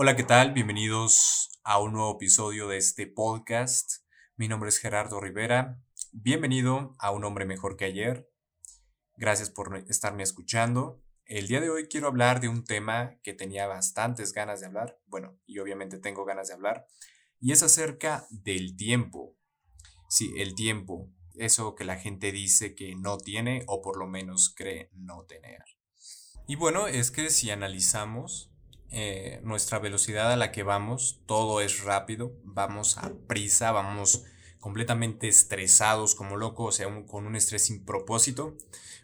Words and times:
Hola, 0.00 0.14
¿qué 0.14 0.22
tal? 0.22 0.52
Bienvenidos 0.52 1.60
a 1.64 1.80
un 1.80 1.94
nuevo 1.94 2.14
episodio 2.14 2.68
de 2.68 2.76
este 2.76 3.08
podcast. 3.08 4.04
Mi 4.36 4.46
nombre 4.46 4.68
es 4.68 4.78
Gerardo 4.78 5.20
Rivera. 5.20 5.82
Bienvenido 6.12 6.94
a 7.00 7.10
Un 7.10 7.24
hombre 7.24 7.46
mejor 7.46 7.76
que 7.76 7.86
ayer. 7.86 8.30
Gracias 9.16 9.50
por 9.50 9.76
estarme 9.88 10.22
escuchando. 10.22 11.02
El 11.24 11.48
día 11.48 11.60
de 11.60 11.70
hoy 11.70 11.88
quiero 11.88 12.06
hablar 12.06 12.40
de 12.40 12.48
un 12.48 12.62
tema 12.62 13.18
que 13.24 13.34
tenía 13.34 13.66
bastantes 13.66 14.32
ganas 14.32 14.60
de 14.60 14.66
hablar. 14.66 15.00
Bueno, 15.06 15.36
y 15.46 15.58
obviamente 15.58 15.98
tengo 15.98 16.24
ganas 16.24 16.46
de 16.46 16.54
hablar. 16.54 16.86
Y 17.40 17.50
es 17.50 17.64
acerca 17.64 18.24
del 18.30 18.76
tiempo. 18.76 19.34
Sí, 20.08 20.32
el 20.36 20.54
tiempo. 20.54 21.10
Eso 21.34 21.74
que 21.74 21.84
la 21.84 21.96
gente 21.96 22.30
dice 22.30 22.76
que 22.76 22.94
no 22.94 23.18
tiene 23.18 23.64
o 23.66 23.82
por 23.82 23.98
lo 23.98 24.06
menos 24.06 24.54
cree 24.56 24.90
no 24.92 25.24
tener. 25.24 25.64
Y 26.46 26.54
bueno, 26.54 26.86
es 26.86 27.10
que 27.10 27.30
si 27.30 27.50
analizamos 27.50 28.52
eh, 28.90 29.40
nuestra 29.42 29.78
velocidad 29.78 30.32
a 30.32 30.36
la 30.36 30.50
que 30.50 30.62
vamos, 30.62 31.20
todo 31.26 31.60
es 31.60 31.84
rápido, 31.84 32.32
vamos 32.42 32.96
a 32.96 33.12
prisa, 33.26 33.70
vamos 33.70 34.24
completamente 34.60 35.28
estresados 35.28 36.14
como 36.14 36.36
locos, 36.36 36.74
o 36.74 36.76
sea, 36.76 37.06
con 37.06 37.26
un 37.26 37.36
estrés 37.36 37.66
sin 37.66 37.84
propósito, 37.84 38.56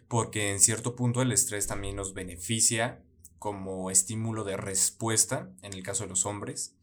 porque 0.07 0.51
en 0.51 0.59
cierto 0.59 0.95
punto 0.95 1.21
el 1.21 1.31
estrés 1.31 1.67
también 1.67 1.95
nos 1.95 2.13
beneficia 2.13 3.03
como 3.37 3.91
estímulo 3.91 4.43
de 4.43 4.57
respuesta, 4.57 5.51
en 5.61 5.73
el 5.73 5.83
caso 5.83 6.03
de 6.03 6.09
los 6.09 6.25
hombres. 6.25 6.75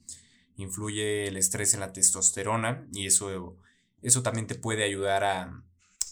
Influye 0.57 1.27
el 1.27 1.37
estrés 1.37 1.74
en 1.74 1.80
la 1.80 1.93
testosterona 1.93 2.87
y 2.93 3.07
eso, 3.07 3.57
eso 4.01 4.23
también 4.23 4.46
te 4.46 4.55
puede 4.55 4.84
ayudar 4.84 5.24
a, 5.24 5.65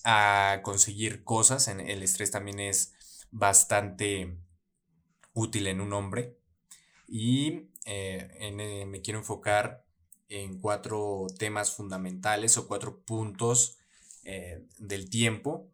a 0.02 0.60
conseguir 0.62 1.22
cosas. 1.22 1.68
El 1.68 2.02
estrés 2.02 2.32
también 2.32 2.58
es 2.58 2.94
bastante 3.30 4.36
útil 5.34 5.68
en 5.68 5.80
un 5.80 5.92
hombre 5.92 6.39
y 7.10 7.68
eh, 7.86 8.30
eh, 8.38 8.86
me 8.86 9.02
quiero 9.02 9.18
enfocar 9.18 9.84
en 10.28 10.60
cuatro 10.60 11.26
temas 11.38 11.74
fundamentales 11.74 12.56
o 12.56 12.68
cuatro 12.68 13.02
puntos 13.02 13.78
eh, 14.24 14.64
del 14.78 15.10
tiempo. 15.10 15.72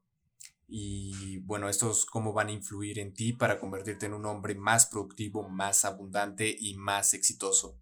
Y 0.66 1.38
bueno, 1.40 1.68
estos 1.68 2.06
cómo 2.06 2.32
van 2.32 2.48
a 2.48 2.52
influir 2.52 2.98
en 2.98 3.12
ti 3.12 3.34
para 3.34 3.60
convertirte 3.60 4.06
en 4.06 4.14
un 4.14 4.24
hombre 4.24 4.54
más 4.54 4.86
productivo, 4.86 5.48
más 5.48 5.84
abundante 5.84 6.56
y 6.58 6.74
más 6.74 7.12
exitoso. 7.12 7.78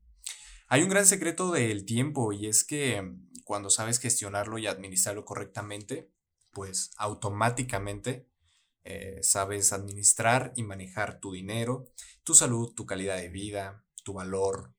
Hay 0.66 0.82
un 0.82 0.88
gran 0.88 1.06
secreto 1.06 1.52
del 1.52 1.84
tiempo 1.86 2.32
y 2.32 2.48
es 2.48 2.64
que 2.64 3.14
cuando 3.44 3.70
sabes 3.70 4.00
gestionarlo 4.00 4.58
y 4.58 4.66
administrarlo 4.66 5.24
correctamente, 5.24 6.10
pues 6.52 6.90
automáticamente 6.96 8.26
eh, 8.84 9.18
sabes 9.22 9.72
administrar 9.72 10.52
y 10.56 10.62
manejar 10.62 11.18
tu 11.18 11.32
dinero, 11.32 11.86
tu 12.22 12.34
salud, 12.34 12.72
tu 12.74 12.84
calidad 12.86 13.16
de 13.16 13.30
vida, 13.30 13.84
tu 14.02 14.12
valor, 14.12 14.74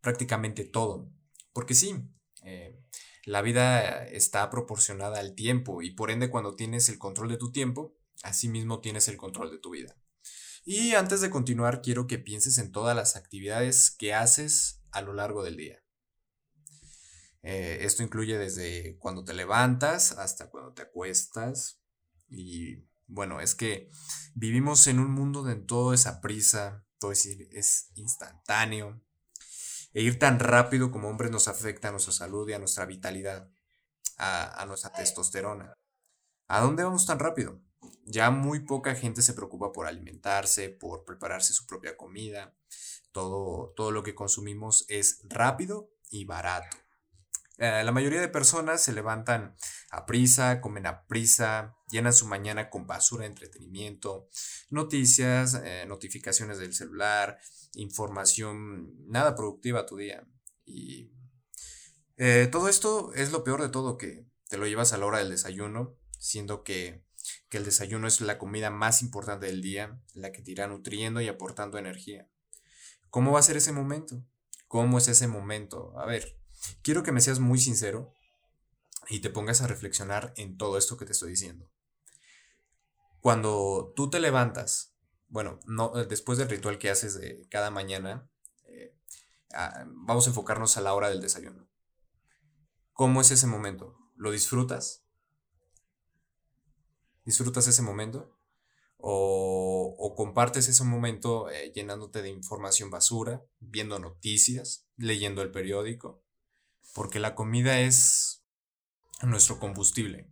prácticamente 0.00 0.64
todo. 0.64 1.10
Porque 1.52 1.74
sí, 1.74 1.96
eh, 2.42 2.78
la 3.24 3.42
vida 3.42 4.06
está 4.06 4.48
proporcionada 4.50 5.18
al 5.18 5.34
tiempo 5.34 5.82
y 5.82 5.90
por 5.90 6.10
ende 6.10 6.30
cuando 6.30 6.54
tienes 6.54 6.88
el 6.88 6.98
control 6.98 7.28
de 7.28 7.38
tu 7.38 7.50
tiempo, 7.50 7.96
asimismo 8.22 8.80
tienes 8.80 9.08
el 9.08 9.16
control 9.16 9.50
de 9.50 9.58
tu 9.58 9.70
vida. 9.70 9.96
Y 10.64 10.94
antes 10.94 11.20
de 11.20 11.30
continuar, 11.30 11.80
quiero 11.80 12.06
que 12.06 12.18
pienses 12.18 12.58
en 12.58 12.72
todas 12.72 12.94
las 12.94 13.16
actividades 13.16 13.90
que 13.90 14.14
haces 14.14 14.82
a 14.90 15.00
lo 15.00 15.12
largo 15.12 15.42
del 15.44 15.56
día. 15.56 15.82
Eh, 17.42 17.78
esto 17.82 18.02
incluye 18.02 18.36
desde 18.36 18.98
cuando 18.98 19.24
te 19.24 19.32
levantas 19.32 20.12
hasta 20.12 20.50
cuando 20.50 20.72
te 20.72 20.82
acuestas 20.82 21.80
y 22.28 22.84
bueno, 23.06 23.40
es 23.40 23.54
que 23.54 23.88
vivimos 24.34 24.86
en 24.86 24.98
un 24.98 25.10
mundo 25.10 25.42
donde 25.42 25.62
todo 25.62 25.94
es 25.94 26.06
a 26.06 26.20
prisa, 26.20 26.84
todo 26.98 27.12
es, 27.12 27.90
instantáneo. 27.94 29.00
E 29.92 30.02
ir 30.02 30.18
tan 30.18 30.38
rápido 30.38 30.90
como 30.90 31.08
hombres 31.08 31.30
nos 31.30 31.48
afecta 31.48 31.88
a 31.88 31.90
nuestra 31.90 32.12
salud 32.12 32.48
y 32.48 32.52
a 32.52 32.58
nuestra 32.58 32.84
vitalidad, 32.84 33.50
a, 34.18 34.62
a 34.62 34.66
nuestra 34.66 34.92
testosterona. 34.92 35.72
¿A 36.48 36.60
dónde 36.60 36.84
vamos 36.84 37.06
tan 37.06 37.18
rápido? 37.18 37.60
Ya 38.04 38.30
muy 38.30 38.60
poca 38.60 38.94
gente 38.94 39.22
se 39.22 39.32
preocupa 39.32 39.72
por 39.72 39.86
alimentarse, 39.86 40.68
por 40.68 41.04
prepararse 41.04 41.54
su 41.54 41.66
propia 41.66 41.96
comida. 41.96 42.54
Todo, 43.12 43.72
todo 43.74 43.90
lo 43.90 44.02
que 44.02 44.14
consumimos 44.14 44.84
es 44.88 45.20
rápido 45.24 45.90
y 46.10 46.24
barato. 46.24 46.76
Eh, 47.58 47.82
la 47.84 47.92
mayoría 47.92 48.20
de 48.20 48.28
personas 48.28 48.82
se 48.82 48.92
levantan 48.92 49.56
a 49.90 50.04
prisa, 50.04 50.60
comen 50.60 50.86
a 50.86 51.06
prisa, 51.06 51.74
llenan 51.88 52.12
su 52.12 52.26
mañana 52.26 52.68
con 52.68 52.86
basura 52.86 53.22
de 53.22 53.28
entretenimiento, 53.28 54.28
noticias, 54.70 55.60
eh, 55.64 55.84
notificaciones 55.86 56.58
del 56.58 56.74
celular, 56.74 57.38
información 57.74 58.94
nada 59.08 59.34
productiva 59.34 59.86
tu 59.86 59.96
día. 59.96 60.26
Y 60.64 61.10
eh, 62.16 62.48
todo 62.50 62.68
esto 62.68 63.12
es 63.14 63.32
lo 63.32 63.42
peor 63.42 63.62
de 63.62 63.70
todo, 63.70 63.96
que 63.96 64.26
te 64.48 64.58
lo 64.58 64.66
llevas 64.66 64.92
a 64.92 64.98
la 64.98 65.06
hora 65.06 65.18
del 65.18 65.30
desayuno, 65.30 65.96
siendo 66.18 66.62
que, 66.62 67.04
que 67.48 67.56
el 67.56 67.64
desayuno 67.64 68.06
es 68.06 68.20
la 68.20 68.38
comida 68.38 68.70
más 68.70 69.00
importante 69.00 69.46
del 69.46 69.62
día, 69.62 69.98
la 70.12 70.30
que 70.32 70.42
te 70.42 70.50
irá 70.50 70.66
nutriendo 70.66 71.20
y 71.22 71.28
aportando 71.28 71.78
energía. 71.78 72.28
¿Cómo 73.08 73.32
va 73.32 73.40
a 73.40 73.42
ser 73.42 73.56
ese 73.56 73.72
momento? 73.72 74.22
¿Cómo 74.68 74.98
es 74.98 75.08
ese 75.08 75.26
momento? 75.26 75.98
A 75.98 76.04
ver, 76.04 76.38
Quiero 76.82 77.02
que 77.02 77.12
me 77.12 77.20
seas 77.20 77.38
muy 77.38 77.58
sincero 77.58 78.14
y 79.08 79.20
te 79.20 79.30
pongas 79.30 79.60
a 79.60 79.66
reflexionar 79.66 80.32
en 80.36 80.56
todo 80.56 80.78
esto 80.78 80.96
que 80.96 81.04
te 81.04 81.12
estoy 81.12 81.30
diciendo. 81.30 81.70
Cuando 83.20 83.92
tú 83.96 84.10
te 84.10 84.20
levantas, 84.20 84.94
bueno, 85.28 85.58
no, 85.66 85.98
eh, 85.98 86.06
después 86.06 86.38
del 86.38 86.48
ritual 86.48 86.78
que 86.78 86.90
haces 86.90 87.18
de 87.18 87.46
cada 87.48 87.70
mañana, 87.70 88.30
eh, 88.64 88.94
vamos 89.86 90.26
a 90.26 90.30
enfocarnos 90.30 90.76
a 90.76 90.80
la 90.80 90.94
hora 90.94 91.08
del 91.08 91.20
desayuno. 91.20 91.68
¿Cómo 92.92 93.20
es 93.20 93.30
ese 93.30 93.46
momento? 93.46 93.98
¿Lo 94.14 94.30
disfrutas? 94.30 95.04
¿Disfrutas 97.24 97.66
ese 97.66 97.82
momento? 97.82 98.38
¿O, 98.98 100.14
compartes 100.16 100.68
ese 100.68 100.82
momento 100.84 101.50
eh, 101.50 101.72
llenándote 101.74 102.22
de 102.22 102.30
información 102.30 102.88
basura, 102.88 103.44
viendo 103.60 103.98
noticias, 103.98 104.86
leyendo 104.96 105.42
el 105.42 105.50
periódico? 105.50 106.25
Porque 106.94 107.20
la 107.20 107.34
comida 107.34 107.80
es 107.80 108.44
nuestro 109.22 109.58
combustible. 109.58 110.28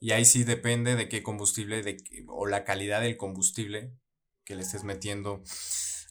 Y 0.00 0.12
ahí 0.12 0.24
sí 0.24 0.44
depende 0.44 0.96
de 0.96 1.08
qué 1.08 1.22
combustible 1.22 1.82
de, 1.82 1.96
o 2.28 2.46
la 2.46 2.64
calidad 2.64 3.00
del 3.00 3.16
combustible 3.16 3.96
que 4.44 4.54
le 4.54 4.62
estés 4.62 4.84
metiendo 4.84 5.42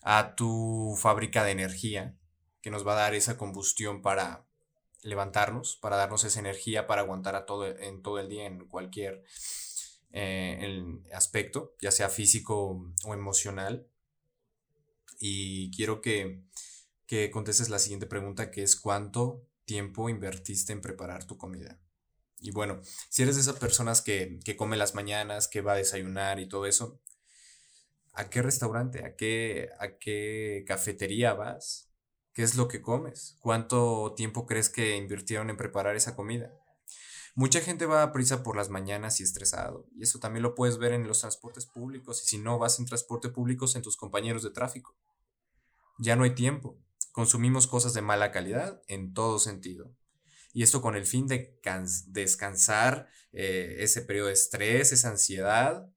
a 0.01 0.35
tu 0.35 0.97
fábrica 0.99 1.43
de 1.43 1.51
energía, 1.51 2.17
que 2.61 2.71
nos 2.71 2.87
va 2.87 2.93
a 2.93 3.01
dar 3.01 3.13
esa 3.13 3.37
combustión 3.37 4.01
para 4.01 4.45
levantarnos, 5.03 5.75
para 5.77 5.97
darnos 5.97 6.23
esa 6.23 6.39
energía 6.39 6.87
para 6.87 7.01
aguantar 7.01 7.35
a 7.35 7.45
todo, 7.45 7.67
en 7.67 8.01
todo 8.01 8.19
el 8.19 8.29
día, 8.29 8.45
en 8.45 8.65
cualquier 8.67 9.23
eh, 10.11 10.81
aspecto, 11.13 11.75
ya 11.81 11.91
sea 11.91 12.09
físico 12.09 12.83
o 13.03 13.13
emocional. 13.13 13.87
Y 15.19 15.71
quiero 15.71 16.01
que, 16.01 16.41
que 17.05 17.29
contestes 17.31 17.69
la 17.69 17.79
siguiente 17.79 18.07
pregunta, 18.07 18.49
que 18.49 18.63
es 18.63 18.75
cuánto 18.75 19.45
tiempo 19.65 20.09
invertiste 20.09 20.73
en 20.73 20.81
preparar 20.81 21.25
tu 21.25 21.37
comida. 21.37 21.79
Y 22.39 22.51
bueno, 22.51 22.81
si 23.09 23.23
eres 23.23 23.35
de 23.35 23.41
esas 23.41 23.57
personas 23.57 24.01
que, 24.01 24.39
que 24.43 24.57
come 24.57 24.75
las 24.75 24.95
mañanas, 24.95 25.47
que 25.47 25.61
va 25.61 25.73
a 25.73 25.77
desayunar 25.77 26.39
y 26.39 26.47
todo 26.49 26.65
eso, 26.65 27.01
¿a 28.13 28.29
qué 28.29 28.41
restaurante, 28.41 29.05
a 29.05 29.15
qué, 29.15 29.69
a 29.79 29.97
qué 29.97 30.65
cafetería 30.67 31.33
vas? 31.33 31.89
¿Qué 32.33 32.43
es 32.43 32.55
lo 32.55 32.67
que 32.67 32.81
comes? 32.81 33.37
¿Cuánto 33.39 34.13
tiempo 34.15 34.45
crees 34.45 34.69
que 34.69 34.95
invirtieron 34.95 35.49
en 35.49 35.57
preparar 35.57 35.95
esa 35.95 36.15
comida? 36.15 36.51
Mucha 37.35 37.61
gente 37.61 37.85
va 37.85 38.03
a 38.03 38.11
prisa 38.11 38.43
por 38.43 38.55
las 38.55 38.69
mañanas 38.69 39.19
y 39.19 39.23
estresado, 39.23 39.87
y 39.95 40.03
eso 40.03 40.19
también 40.19 40.43
lo 40.43 40.53
puedes 40.53 40.77
ver 40.77 40.93
en 40.93 41.07
los 41.07 41.21
transportes 41.21 41.65
públicos, 41.65 42.21
y 42.23 42.27
si 42.27 42.37
no 42.37 42.59
vas 42.59 42.77
en 42.77 42.85
transporte 42.85 43.29
público, 43.29 43.65
en 43.73 43.81
tus 43.81 43.97
compañeros 43.97 44.43
de 44.43 44.51
tráfico. 44.51 44.95
Ya 45.97 46.15
no 46.15 46.25
hay 46.25 46.35
tiempo, 46.35 46.77
Consumimos 47.13 47.67
cosas 47.67 47.93
de 47.93 48.01
mala 48.01 48.31
calidad 48.31 48.81
en 48.87 49.13
todo 49.13 49.37
sentido. 49.37 49.95
Y 50.51 50.63
esto 50.63 50.81
con 50.81 50.95
el 50.95 51.05
fin 51.05 51.27
de 51.27 51.59
descansar 52.07 53.07
eh, 53.31 53.75
ese 53.81 54.01
periodo 54.01 54.27
de 54.27 54.33
estrés, 54.33 54.91
esa 54.91 55.09
ansiedad. 55.09 55.87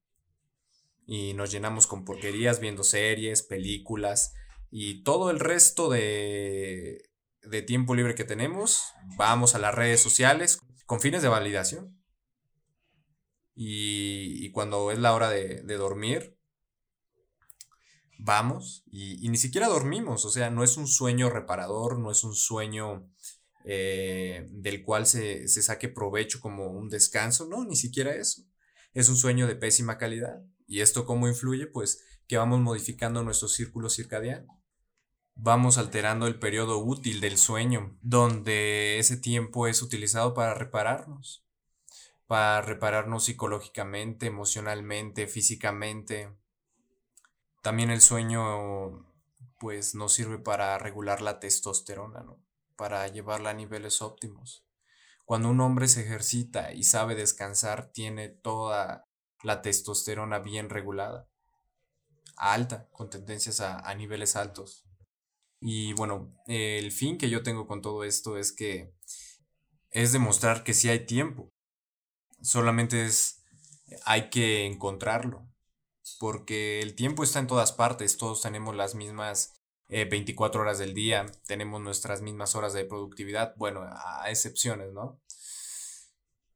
Y 1.07 1.33
nos 1.33 1.51
llenamos 1.51 1.87
con 1.87 2.05
porquerías 2.05 2.59
viendo 2.59 2.83
series, 2.83 3.41
películas 3.41 4.35
y 4.69 5.01
todo 5.01 5.31
el 5.31 5.39
resto 5.39 5.89
de, 5.89 7.09
de 7.41 7.61
tiempo 7.63 7.95
libre 7.95 8.13
que 8.13 8.23
tenemos. 8.23 8.83
Vamos 9.15 9.55
a 9.55 9.59
las 9.59 9.73
redes 9.73 9.99
sociales 9.99 10.59
con 10.85 11.01
fines 11.01 11.23
de 11.23 11.29
validación. 11.29 11.99
Y, 13.55 14.51
cuando 14.51 14.91
es 14.91 14.99
la 14.99 15.15
hora 15.15 15.31
de 15.31 15.77
dormir, 15.77 16.36
vamos 18.19 18.83
y, 18.91 19.27
ni 19.29 19.37
siquiera 19.37 19.67
dormimos, 19.67 20.25
o 20.25 20.29
sea, 20.29 20.49
no 20.49 20.63
es 20.63 20.77
un 20.77 20.87
sueño 20.87 21.29
reparador, 21.29 21.99
no 21.99 22.11
es 22.11 22.23
un 22.23 22.35
sueño 22.35 23.09
eh, 23.65 24.47
del 24.49 24.83
cual 24.83 25.05
se, 25.05 25.47
saque 25.47 25.89
provecho 25.89 26.39
como 26.39 26.67
un 26.67 26.89
descanso, 26.89 27.47
no, 27.47 27.65
ni 27.65 27.75
siquiera 27.75 28.15
eso. 28.15 28.43
Es 28.93 29.09
un 29.09 29.17
sueño 29.17 29.47
de 29.47 29.55
pésima 29.55 29.97
calidad. 29.97 30.41
¿Y 30.65 30.81
esto 30.81 31.05
cómo 31.05 31.27
influye? 31.27 31.67
Pues 31.67 32.03
que 32.27 32.37
vamos 32.37 32.59
modificando 32.59 33.23
nuestro 33.23 33.47
círculo 33.47 33.89
circadiano. 33.89 34.61
vamos 35.39 35.77
alterando 35.77 36.25
el 36.25 36.39
periodo 36.39 36.79
útil 36.79 37.21
del 37.21 37.37
sueño, 37.37 37.95
donde 38.01 38.97
ese 38.97 39.17
tiempo 39.17 39.67
es 39.67 39.83
utilizado 39.83 40.33
para 40.33 40.55
repararnos, 40.55 41.45
para 42.25 42.61
repararnos 42.61 43.25
psicológicamente, 43.25 44.25
emocionalmente, 44.25 45.27
físicamente. 45.27 46.31
También 47.61 47.89
el 47.89 48.01
sueño 48.01 49.05
pues 49.59 49.95
nos 49.95 50.13
sirve 50.13 50.37
para 50.37 50.77
regular 50.77 51.21
la 51.21 51.39
testosterona, 51.39 52.21
¿no? 52.21 52.39
Para 52.75 53.07
llevarla 53.07 53.51
a 53.51 53.53
niveles 53.53 54.01
óptimos. 54.01 54.65
Cuando 55.25 55.49
un 55.49 55.59
hombre 55.61 55.87
se 55.87 56.01
ejercita 56.03 56.73
y 56.73 56.83
sabe 56.83 57.15
descansar, 57.15 57.91
tiene 57.91 58.29
toda 58.29 59.07
la 59.43 59.61
testosterona 59.61 60.39
bien 60.39 60.69
regulada, 60.69 61.27
alta, 62.37 62.87
con 62.91 63.09
tendencias 63.09 63.59
a, 63.59 63.79
a 63.79 63.95
niveles 63.95 64.35
altos. 64.35 64.85
Y 65.59 65.93
bueno, 65.93 66.33
el 66.47 66.91
fin 66.91 67.17
que 67.17 67.29
yo 67.29 67.43
tengo 67.43 67.67
con 67.67 67.81
todo 67.81 68.03
esto 68.03 68.37
es 68.37 68.51
que 68.51 68.93
es 69.91 70.11
demostrar 70.11 70.63
que 70.63 70.73
sí 70.73 70.89
hay 70.89 71.05
tiempo. 71.05 71.51
Solamente 72.41 73.05
es 73.05 73.43
hay 74.05 74.29
que 74.29 74.65
encontrarlo. 74.65 75.46
Porque 76.19 76.81
el 76.81 76.95
tiempo 76.95 77.23
está 77.23 77.39
en 77.39 77.47
todas 77.47 77.71
partes, 77.71 78.17
todos 78.17 78.41
tenemos 78.41 78.75
las 78.75 78.95
mismas 78.95 79.53
24 79.89 80.59
eh, 80.59 80.63
horas 80.63 80.79
del 80.79 80.93
día, 80.93 81.25
tenemos 81.45 81.81
nuestras 81.81 82.21
mismas 82.21 82.55
horas 82.55 82.73
de 82.73 82.85
productividad, 82.85 83.55
bueno, 83.57 83.81
a 83.83 84.29
excepciones, 84.29 84.93
¿no? 84.93 85.19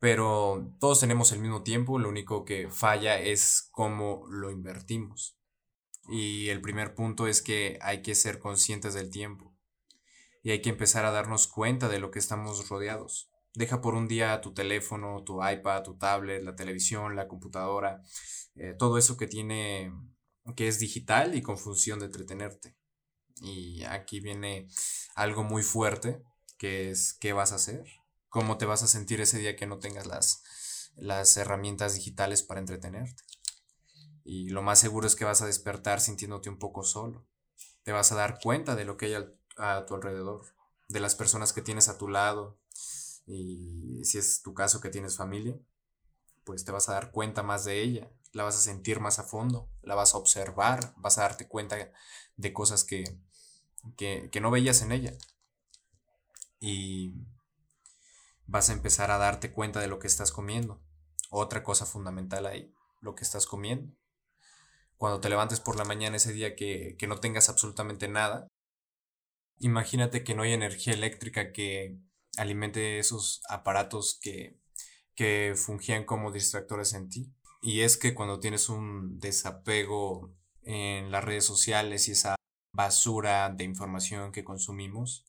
Pero 0.01 0.73
todos 0.79 0.99
tenemos 0.99 1.31
el 1.31 1.39
mismo 1.39 1.61
tiempo, 1.61 1.99
lo 1.99 2.09
único 2.09 2.43
que 2.43 2.69
falla 2.71 3.19
es 3.19 3.69
cómo 3.71 4.25
lo 4.29 4.49
invertimos. 4.49 5.37
Y 6.09 6.49
el 6.49 6.59
primer 6.59 6.95
punto 6.95 7.27
es 7.27 7.43
que 7.43 7.77
hay 7.81 8.01
que 8.01 8.15
ser 8.15 8.39
conscientes 8.39 8.95
del 8.95 9.11
tiempo. 9.11 9.55
Y 10.41 10.49
hay 10.49 10.61
que 10.63 10.69
empezar 10.69 11.05
a 11.05 11.11
darnos 11.11 11.47
cuenta 11.47 11.87
de 11.87 11.99
lo 11.99 12.09
que 12.09 12.17
estamos 12.17 12.67
rodeados. 12.67 13.30
Deja 13.53 13.81
por 13.81 13.95
un 13.95 14.07
día 14.07 14.39
tu 14.41 14.53
teléfono, 14.53 15.23
tu 15.23 15.45
iPad, 15.45 15.83
tu 15.83 15.97
tablet, 15.97 16.43
la 16.43 16.55
televisión, 16.55 17.15
la 17.15 17.27
computadora, 17.27 18.01
eh, 18.55 18.75
todo 18.77 18.97
eso 18.97 19.17
que 19.17 19.27
tiene, 19.27 19.91
que 20.55 20.67
es 20.67 20.79
digital 20.79 21.35
y 21.35 21.41
con 21.41 21.57
función 21.57 21.99
de 21.99 22.05
entretenerte. 22.05 22.75
Y 23.41 23.83
aquí 23.83 24.19
viene 24.19 24.67
algo 25.15 25.43
muy 25.43 25.63
fuerte, 25.63 26.23
que 26.57 26.91
es 26.91 27.13
qué 27.13 27.33
vas 27.33 27.51
a 27.51 27.55
hacer, 27.55 27.83
cómo 28.29 28.57
te 28.57 28.65
vas 28.65 28.83
a 28.83 28.87
sentir 28.87 29.19
ese 29.19 29.39
día 29.39 29.55
que 29.55 29.67
no 29.67 29.79
tengas 29.79 30.05
las, 30.05 30.43
las 30.95 31.35
herramientas 31.37 31.95
digitales 31.95 32.43
para 32.43 32.59
entretenerte. 32.59 33.23
Y 34.23 34.49
lo 34.49 34.61
más 34.61 34.79
seguro 34.79 35.07
es 35.07 35.15
que 35.15 35.25
vas 35.25 35.41
a 35.41 35.47
despertar 35.47 35.99
sintiéndote 35.99 36.49
un 36.49 36.59
poco 36.59 36.83
solo. 36.83 37.25
Te 37.83 37.91
vas 37.91 38.11
a 38.11 38.15
dar 38.15 38.39
cuenta 38.41 38.75
de 38.75 38.85
lo 38.85 38.95
que 38.95 39.07
hay 39.07 39.15
a 39.57 39.85
tu 39.85 39.95
alrededor, 39.95 40.45
de 40.87 40.99
las 40.99 41.15
personas 41.15 41.53
que 41.53 41.61
tienes 41.61 41.89
a 41.89 41.97
tu 41.97 42.07
lado. 42.07 42.60
Y 43.33 44.03
si 44.03 44.17
es 44.17 44.41
tu 44.41 44.53
caso 44.53 44.81
que 44.81 44.89
tienes 44.89 45.17
familia, 45.17 45.57
pues 46.43 46.65
te 46.65 46.71
vas 46.71 46.89
a 46.89 46.93
dar 46.93 47.11
cuenta 47.11 47.43
más 47.43 47.65
de 47.65 47.81
ella, 47.81 48.11
la 48.33 48.43
vas 48.43 48.57
a 48.57 48.61
sentir 48.61 48.99
más 48.99 49.19
a 49.19 49.23
fondo, 49.23 49.69
la 49.81 49.95
vas 49.95 50.13
a 50.13 50.17
observar, 50.17 50.93
vas 50.97 51.17
a 51.17 51.21
darte 51.21 51.47
cuenta 51.47 51.77
de 52.35 52.53
cosas 52.53 52.83
que, 52.83 53.19
que, 53.97 54.29
que 54.31 54.41
no 54.41 54.51
veías 54.51 54.81
en 54.81 54.91
ella. 54.91 55.13
Y 56.59 57.13
vas 58.47 58.69
a 58.69 58.73
empezar 58.73 59.11
a 59.11 59.17
darte 59.17 59.51
cuenta 59.51 59.79
de 59.79 59.87
lo 59.87 59.99
que 59.99 60.07
estás 60.07 60.31
comiendo. 60.31 60.81
Otra 61.29 61.63
cosa 61.63 61.85
fundamental 61.85 62.45
ahí, 62.45 62.73
lo 63.01 63.15
que 63.15 63.23
estás 63.23 63.45
comiendo 63.45 63.95
cuando 65.01 65.19
te 65.19 65.29
levantes 65.29 65.59
por 65.59 65.77
la 65.77 65.83
mañana 65.83 66.17
ese 66.17 66.31
día 66.31 66.55
que, 66.55 66.95
no 67.07 67.19
tengas 67.19 67.49
absolutamente 67.49 68.07
nada, 68.07 68.47
imagínate 69.57 70.23
que 70.23 70.35
no 70.35 70.43
hay 70.43 70.53
energía 70.53 70.93
eléctrica 70.93 71.51
que 71.51 71.97
alimente 72.37 72.99
esos 72.99 73.41
aparatos 73.49 74.19
que, 74.21 74.57
que 75.15 75.53
fungían 75.55 76.05
como 76.05 76.31
distractores 76.31 76.93
en 76.93 77.09
ti. 77.09 77.33
Y 77.61 77.81
es 77.81 77.97
que 77.97 78.13
cuando 78.13 78.39
tienes 78.39 78.69
un 78.69 79.19
desapego 79.19 80.33
en 80.63 81.11
las 81.11 81.23
redes 81.23 81.45
sociales 81.45 82.07
y 82.07 82.11
esa 82.11 82.35
basura 82.73 83.49
de 83.49 83.63
información 83.63 84.31
que 84.31 84.43
consumimos, 84.43 85.25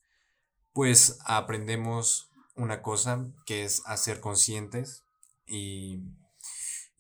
pues 0.73 1.19
aprendemos 1.25 2.31
una 2.55 2.83
cosa 2.83 3.27
que 3.47 3.65
es 3.65 3.83
a 3.87 3.97
ser 3.97 4.21
conscientes 4.21 5.05
y 5.47 6.03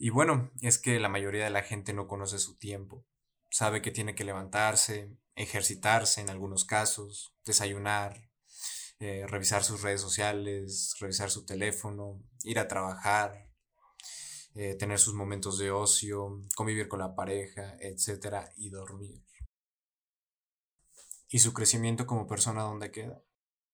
y 0.04 0.10
bueno, 0.10 0.50
es 0.60 0.78
que 0.78 0.98
la 0.98 1.08
mayoría 1.08 1.44
de 1.44 1.50
la 1.50 1.62
gente 1.62 1.92
no 1.92 2.08
conoce 2.08 2.40
su 2.40 2.56
tiempo. 2.56 3.06
Sabe 3.52 3.82
que 3.82 3.92
tiene 3.92 4.16
que 4.16 4.24
levantarse, 4.24 5.16
ejercitarse 5.36 6.20
en 6.20 6.28
algunos 6.28 6.64
casos, 6.64 7.36
desayunar, 7.44 8.28
eh, 9.02 9.26
revisar 9.26 9.64
sus 9.64 9.82
redes 9.82 10.00
sociales, 10.00 10.94
revisar 11.00 11.28
su 11.28 11.44
teléfono, 11.44 12.22
ir 12.44 12.60
a 12.60 12.68
trabajar, 12.68 13.50
eh, 14.54 14.76
tener 14.76 15.00
sus 15.00 15.12
momentos 15.12 15.58
de 15.58 15.72
ocio, 15.72 16.40
convivir 16.54 16.86
con 16.86 17.00
la 17.00 17.16
pareja, 17.16 17.74
etc. 17.80 18.46
y 18.56 18.70
dormir. 18.70 19.26
¿Y 21.28 21.40
su 21.40 21.52
crecimiento 21.52 22.06
como 22.06 22.28
persona 22.28 22.62
dónde 22.62 22.92
queda? 22.92 23.20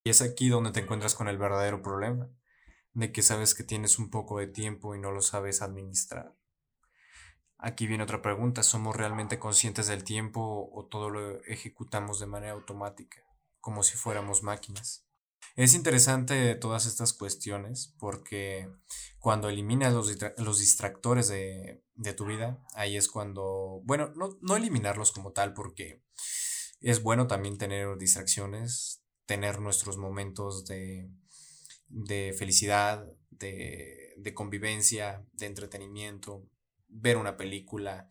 Y 0.02 0.08
es 0.08 0.22
aquí 0.22 0.48
donde 0.48 0.70
te 0.70 0.80
encuentras 0.80 1.14
con 1.14 1.28
el 1.28 1.36
verdadero 1.36 1.82
problema 1.82 2.30
de 2.94 3.12
que 3.12 3.20
sabes 3.20 3.54
que 3.54 3.64
tienes 3.64 3.98
un 3.98 4.08
poco 4.08 4.38
de 4.38 4.46
tiempo 4.46 4.94
y 4.94 4.98
no 4.98 5.12
lo 5.12 5.20
sabes 5.20 5.60
administrar. 5.60 6.34
Aquí 7.58 7.86
viene 7.86 8.04
otra 8.04 8.22
pregunta, 8.22 8.62
¿somos 8.62 8.96
realmente 8.96 9.38
conscientes 9.38 9.88
del 9.88 10.04
tiempo 10.04 10.70
o 10.72 10.86
todo 10.86 11.10
lo 11.10 11.44
ejecutamos 11.44 12.18
de 12.18 12.26
manera 12.26 12.54
automática, 12.54 13.22
como 13.60 13.82
si 13.82 13.98
fuéramos 13.98 14.42
máquinas? 14.42 15.07
Es 15.56 15.74
interesante 15.74 16.54
todas 16.54 16.86
estas 16.86 17.12
cuestiones 17.12 17.94
porque 17.98 18.68
cuando 19.18 19.48
eliminas 19.48 19.92
los, 19.92 20.58
distractores 20.58 21.28
de, 21.28 21.82
tu 22.16 22.26
vida, 22.26 22.62
ahí 22.74 22.96
es 22.96 23.08
cuando, 23.08 23.80
bueno, 23.84 24.12
no, 24.14 24.38
no 24.40 24.56
eliminarlos 24.56 25.10
como 25.10 25.32
tal 25.32 25.54
porque 25.54 26.02
es 26.80 27.02
bueno 27.02 27.26
también 27.26 27.58
tener 27.58 27.98
distracciones, 27.98 29.02
tener 29.26 29.60
nuestros 29.60 29.96
momentos 29.96 30.64
de, 30.64 31.10
de 31.88 32.34
felicidad, 32.38 33.04
de, 33.30 34.14
de 34.16 34.34
convivencia, 34.34 35.24
de 35.32 35.46
entretenimiento, 35.46 36.46
ver 36.88 37.16
una 37.16 37.36
película, 37.36 38.10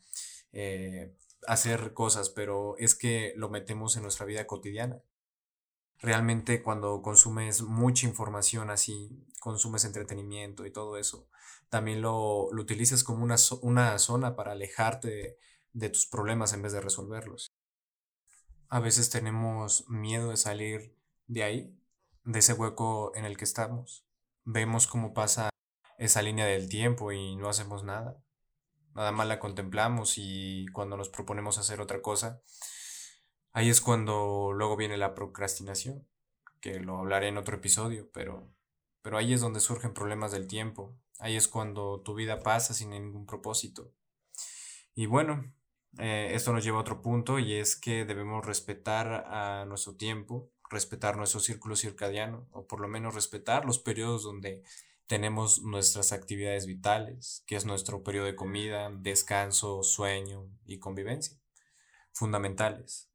eh, 0.52 1.14
hacer 1.48 1.94
cosas, 1.94 2.30
pero 2.30 2.76
es 2.78 2.96
que 2.96 3.34
lo 3.36 3.50
metemos 3.50 3.96
en 3.96 4.04
nuestra 4.04 4.26
vida 4.26 4.48
cotidiana. 4.48 5.02
Realmente 6.00 6.62
cuando 6.62 7.02
consumes 7.02 7.64
mucha 7.64 8.06
información 8.06 8.70
así, 8.70 9.26
consumes 9.40 9.84
entretenimiento 9.84 10.66
y 10.66 10.72
todo 10.72 10.98
eso, 10.98 11.28
también 11.70 12.02
lo, 12.02 12.50
lo 12.52 12.62
utilizas 12.62 13.04
como 13.04 13.24
una, 13.24 13.36
una 13.62 13.98
zona 14.00 14.36
para 14.36 14.52
alejarte 14.52 15.08
de, 15.08 15.38
de 15.74 15.90
tus 15.90 16.06
problemas 16.06 16.54
en 16.54 16.62
vez 16.62 16.74
de 16.74 16.82
resolverlos. 16.82 17.52
A 18.70 18.80
veces 18.80 19.10
tenemos 19.10 19.88
miedo 19.90 20.30
de 20.30 20.38
salir 20.38 20.96
de 21.28 21.44
ahí 21.44 21.78
de 22.24 22.40
ese 22.40 22.54
hueco 22.54 23.14
en 23.16 23.26
el 23.26 23.38
que 23.38 23.46
estamos. 23.46 24.06
Vemos 24.44 24.88
cómo 24.88 25.14
pasa 25.14 25.50
esa 25.98 26.22
línea 26.22 26.46
del 26.46 26.68
tiempo 26.70 27.12
y 27.12 27.36
no 27.38 27.50
hacemos 27.50 27.84
nada. 27.84 28.22
Nada 28.94 29.12
más 29.12 29.28
la 29.28 29.40
contemplamos 29.40 30.16
y 30.18 30.66
cuando 30.74 30.98
nos 30.98 31.10
proponemos 31.10 31.58
hacer 31.58 31.80
otra 31.80 32.02
cosa, 32.02 32.42
ahí 33.58 33.70
es 33.70 33.82
cuando 33.82 34.52
luego 34.54 34.78
viene 34.78 34.98
la 34.98 35.16
procrastinación, 35.16 36.08
que 36.62 36.80
lo 36.80 36.98
hablaré 36.98 37.30
en 37.30 37.38
otro 37.38 37.56
episodio, 37.56 38.10
pero, 38.14 38.48
pero 39.02 39.18
ahí 39.18 39.34
es 39.34 39.42
donde 39.42 39.60
surgen 39.60 39.94
problemas 39.94 40.32
del 40.32 40.48
tiempo. 40.48 40.96
Ahí 41.18 41.36
es 41.36 41.48
cuando 41.48 42.02
tu 42.02 42.14
vida 42.14 42.40
pasa 42.40 42.76
sin 42.76 42.92
ningún 42.92 43.26
propósito. 43.26 43.92
Y 44.94 45.08
bueno, 45.08 45.52
eh, 45.98 46.30
esto 46.34 46.54
nos 46.54 46.64
lleva 46.64 46.78
a 46.78 46.82
otro 46.82 47.02
punto 47.02 47.40
y 47.40 47.56
es 47.56 47.76
que 47.76 48.06
debemos 48.06 48.46
respetar 48.46 49.26
a 49.28 49.66
nuestro 49.66 49.96
tiempo 49.96 50.52
respetar 50.70 51.16
nuestro 51.16 51.40
círculo 51.40 51.76
circadiano 51.76 52.48
o 52.52 52.68
por 52.68 52.82
lo 52.82 52.88
menos 52.88 53.16
respetar 53.16 53.66
los 53.66 53.80
periodos 53.80 54.24
donde 54.24 54.64
tenemos 55.08 55.62
nuestras 55.62 56.12
actividades 56.12 56.66
vitales, 56.66 57.44
que 57.48 57.56
es 57.56 57.66
nuestro 57.66 58.04
periodo 58.04 58.26
de 58.26 58.36
comida, 58.36 58.92
descanso, 58.92 59.82
sueño 59.82 60.50
y 60.66 60.80
convivencia, 60.80 61.38
fundamentales. 62.12 63.07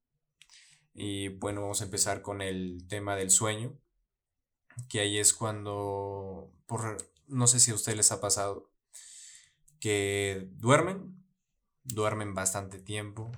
Y 0.95 1.29
bueno, 1.29 1.63
vamos 1.63 1.81
a 1.81 1.85
empezar 1.85 2.23
con 2.23 2.43
el 2.43 2.87
tema 2.89 3.17
del 3.17 3.31
sueño, 3.31 3.79
que 4.89 5.01
ahí 5.01 5.19
es 5.19 5.33
cuando, 5.33 6.53
por, 6.67 6.99
no 7.27 7.47
sé 7.47 7.61
si 7.61 7.71
a 7.71 7.75
ustedes 7.75 7.97
les 7.97 8.13
ha 8.13 8.21
pasado, 8.21 8.71
que 9.81 10.49
duermen, 10.53 11.25
duermen 11.85 12.35
bastante 12.35 12.79
tiempo 12.79 13.33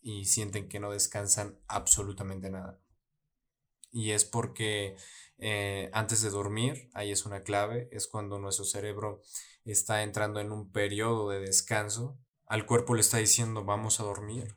y 0.00 0.26
sienten 0.26 0.68
que 0.68 0.80
no 0.80 0.90
descansan 0.90 1.58
absolutamente 1.68 2.50
nada 2.50 2.84
y 3.94 4.10
es 4.10 4.24
porque 4.24 4.96
eh, 5.38 5.88
antes 5.92 6.20
de 6.20 6.30
dormir, 6.30 6.90
ahí 6.94 7.12
es 7.12 7.24
una 7.26 7.44
clave, 7.44 7.88
es 7.92 8.08
cuando 8.08 8.40
nuestro 8.40 8.64
cerebro 8.64 9.22
está 9.64 10.02
entrando 10.02 10.40
en 10.40 10.50
un 10.50 10.72
periodo 10.72 11.30
de 11.30 11.38
descanso, 11.38 12.18
al 12.44 12.66
cuerpo 12.66 12.96
le 12.96 13.02
está 13.02 13.18
diciendo 13.18 13.64
vamos 13.64 14.00
a 14.00 14.02
dormir, 14.02 14.56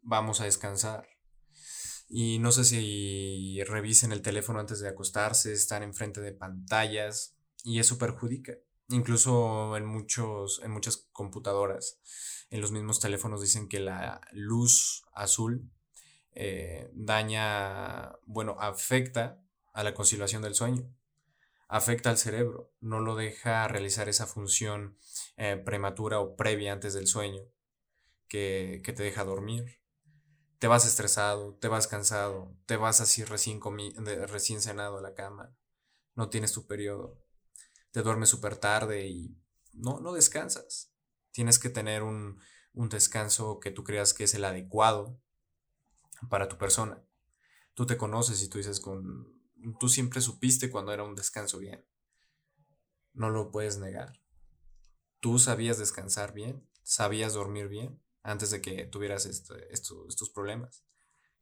vamos 0.00 0.40
a 0.40 0.44
descansar. 0.44 1.09
Y 2.12 2.40
no 2.40 2.50
sé 2.50 2.64
si 2.64 3.62
revisen 3.62 4.10
el 4.10 4.20
teléfono 4.20 4.58
antes 4.58 4.80
de 4.80 4.88
acostarse, 4.88 5.52
están 5.52 5.84
enfrente 5.84 6.20
de 6.20 6.32
pantallas 6.32 7.36
y 7.62 7.78
eso 7.78 7.98
perjudica. 7.98 8.54
Incluso 8.88 9.76
en, 9.76 9.86
muchos, 9.86 10.60
en 10.64 10.72
muchas 10.72 11.08
computadoras, 11.12 12.00
en 12.50 12.60
los 12.60 12.72
mismos 12.72 12.98
teléfonos 12.98 13.40
dicen 13.40 13.68
que 13.68 13.78
la 13.78 14.20
luz 14.32 15.04
azul 15.12 15.70
eh, 16.32 16.90
daña, 16.94 18.10
bueno, 18.26 18.56
afecta 18.58 19.40
a 19.72 19.84
la 19.84 19.94
conciliación 19.94 20.42
del 20.42 20.56
sueño, 20.56 20.92
afecta 21.68 22.10
al 22.10 22.18
cerebro, 22.18 22.72
no 22.80 22.98
lo 22.98 23.14
deja 23.14 23.68
realizar 23.68 24.08
esa 24.08 24.26
función 24.26 24.98
eh, 25.36 25.62
prematura 25.64 26.18
o 26.18 26.34
previa 26.34 26.72
antes 26.72 26.92
del 26.92 27.06
sueño 27.06 27.44
que, 28.26 28.82
que 28.84 28.92
te 28.92 29.04
deja 29.04 29.22
dormir 29.22 29.79
te 30.60 30.68
vas 30.68 30.84
estresado, 30.84 31.54
te 31.54 31.68
vas 31.68 31.86
cansado, 31.86 32.54
te 32.66 32.76
vas 32.76 33.00
así 33.00 33.24
recién, 33.24 33.62
cenado 34.60 34.98
a 34.98 35.00
la 35.00 35.14
cama, 35.14 35.56
no 36.14 36.28
tienes 36.28 36.52
tu 36.52 36.66
periodo, 36.66 37.18
te 37.92 38.02
duermes 38.02 38.28
súper 38.28 38.58
tarde 38.58 39.08
y 39.08 39.40
no, 39.72 40.00
no 40.00 40.12
descansas. 40.12 40.92
Tienes 41.30 41.58
que 41.58 41.70
tener 41.70 42.02
un, 42.02 42.38
un 42.74 42.90
descanso 42.90 43.58
que 43.58 43.70
tú 43.70 43.84
creas 43.84 44.12
que 44.12 44.24
es 44.24 44.34
el 44.34 44.44
adecuado 44.44 45.18
para 46.28 46.46
tu 46.46 46.58
persona. 46.58 47.02
Tú 47.72 47.86
te 47.86 47.96
conoces 47.96 48.42
y 48.42 48.50
tú 48.50 48.58
dices 48.58 48.80
con... 48.80 49.40
Tú 49.78 49.88
siempre 49.88 50.20
supiste 50.20 50.70
cuando 50.70 50.92
era 50.92 51.04
un 51.04 51.14
descanso 51.14 51.58
bien. 51.58 51.86
No 53.14 53.30
lo 53.30 53.50
puedes 53.50 53.78
negar. 53.78 54.20
Tú 55.20 55.38
sabías 55.38 55.78
descansar 55.78 56.34
bien, 56.34 56.68
sabías 56.82 57.32
dormir 57.32 57.68
bien 57.68 58.02
antes 58.22 58.50
de 58.50 58.60
que 58.60 58.86
tuvieras 58.86 59.26
este, 59.26 59.54
estos 59.72 60.30
problemas. 60.30 60.84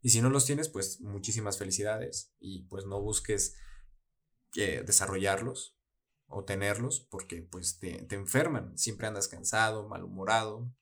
Y 0.01 0.11
si 0.11 0.23
no 0.23 0.31
los 0.31 0.45
tienes, 0.45 0.69
pues 0.69 1.01
muchísimas 1.01 1.59
felicidades 1.59 2.33
y 2.39 2.65
pues 2.65 2.87
no 2.87 3.01
busques 3.01 3.57
eh, 4.57 4.83
desarrollarlos 4.87 5.77
o 6.27 6.45
tenerlos 6.45 7.07
porque 7.11 7.43
pues 7.43 7.79
te, 7.79 8.03
te 8.03 8.15
enferman. 8.15 8.77
Siempre 8.79 9.07
andas 9.07 9.29
cansado, 9.29 9.89
malhumorado. 9.89 10.73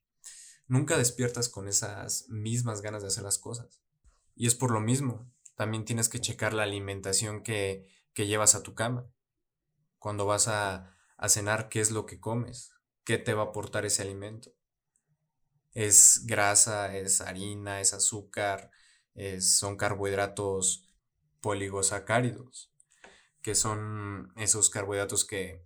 Nunca 0.67 0.99
despiertas 0.99 1.49
con 1.49 1.69
esas 1.69 2.29
mismas 2.29 2.83
ganas 2.83 3.03
de 3.03 3.09
hacer 3.09 3.25
las 3.25 3.39
cosas. 3.39 3.83
Y 4.35 4.47
es 4.47 4.55
por 4.55 4.71
lo 4.71 4.81
mismo. 4.81 5.33
También 5.55 5.85
tienes 5.85 6.09
que 6.09 6.21
checar 6.21 6.53
la 6.53 6.65
alimentación 6.65 7.43
que, 7.43 7.89
que 8.13 8.27
llevas 8.27 8.55
a 8.55 8.63
tu 8.63 8.75
cama. 8.75 9.11
Cuando 9.99 10.27
vas 10.27 10.49
a, 10.49 10.95
a 11.17 11.29
cenar, 11.29 11.71
¿qué 11.71 11.81
es 11.81 11.91
lo 11.91 12.05
que 12.05 12.21
comes? 12.21 12.73
¿Qué 13.05 13.17
te 13.17 13.33
va 13.33 13.45
a 13.45 13.47
aportar 13.47 13.87
ese 13.87 14.03
alimento? 14.03 14.56
Es 15.77 16.23
grasa, 16.25 16.97
es 16.97 17.21
harina, 17.21 17.83
es 17.83 17.93
azúcar, 17.93 18.71
son 19.41 19.77
carbohidratos 19.77 20.89
poligosacáridos, 21.43 22.73
que 23.43 23.55
son 23.55 24.33
esos 24.37 24.71
carbohidratos 24.71 25.27
que, 25.27 25.63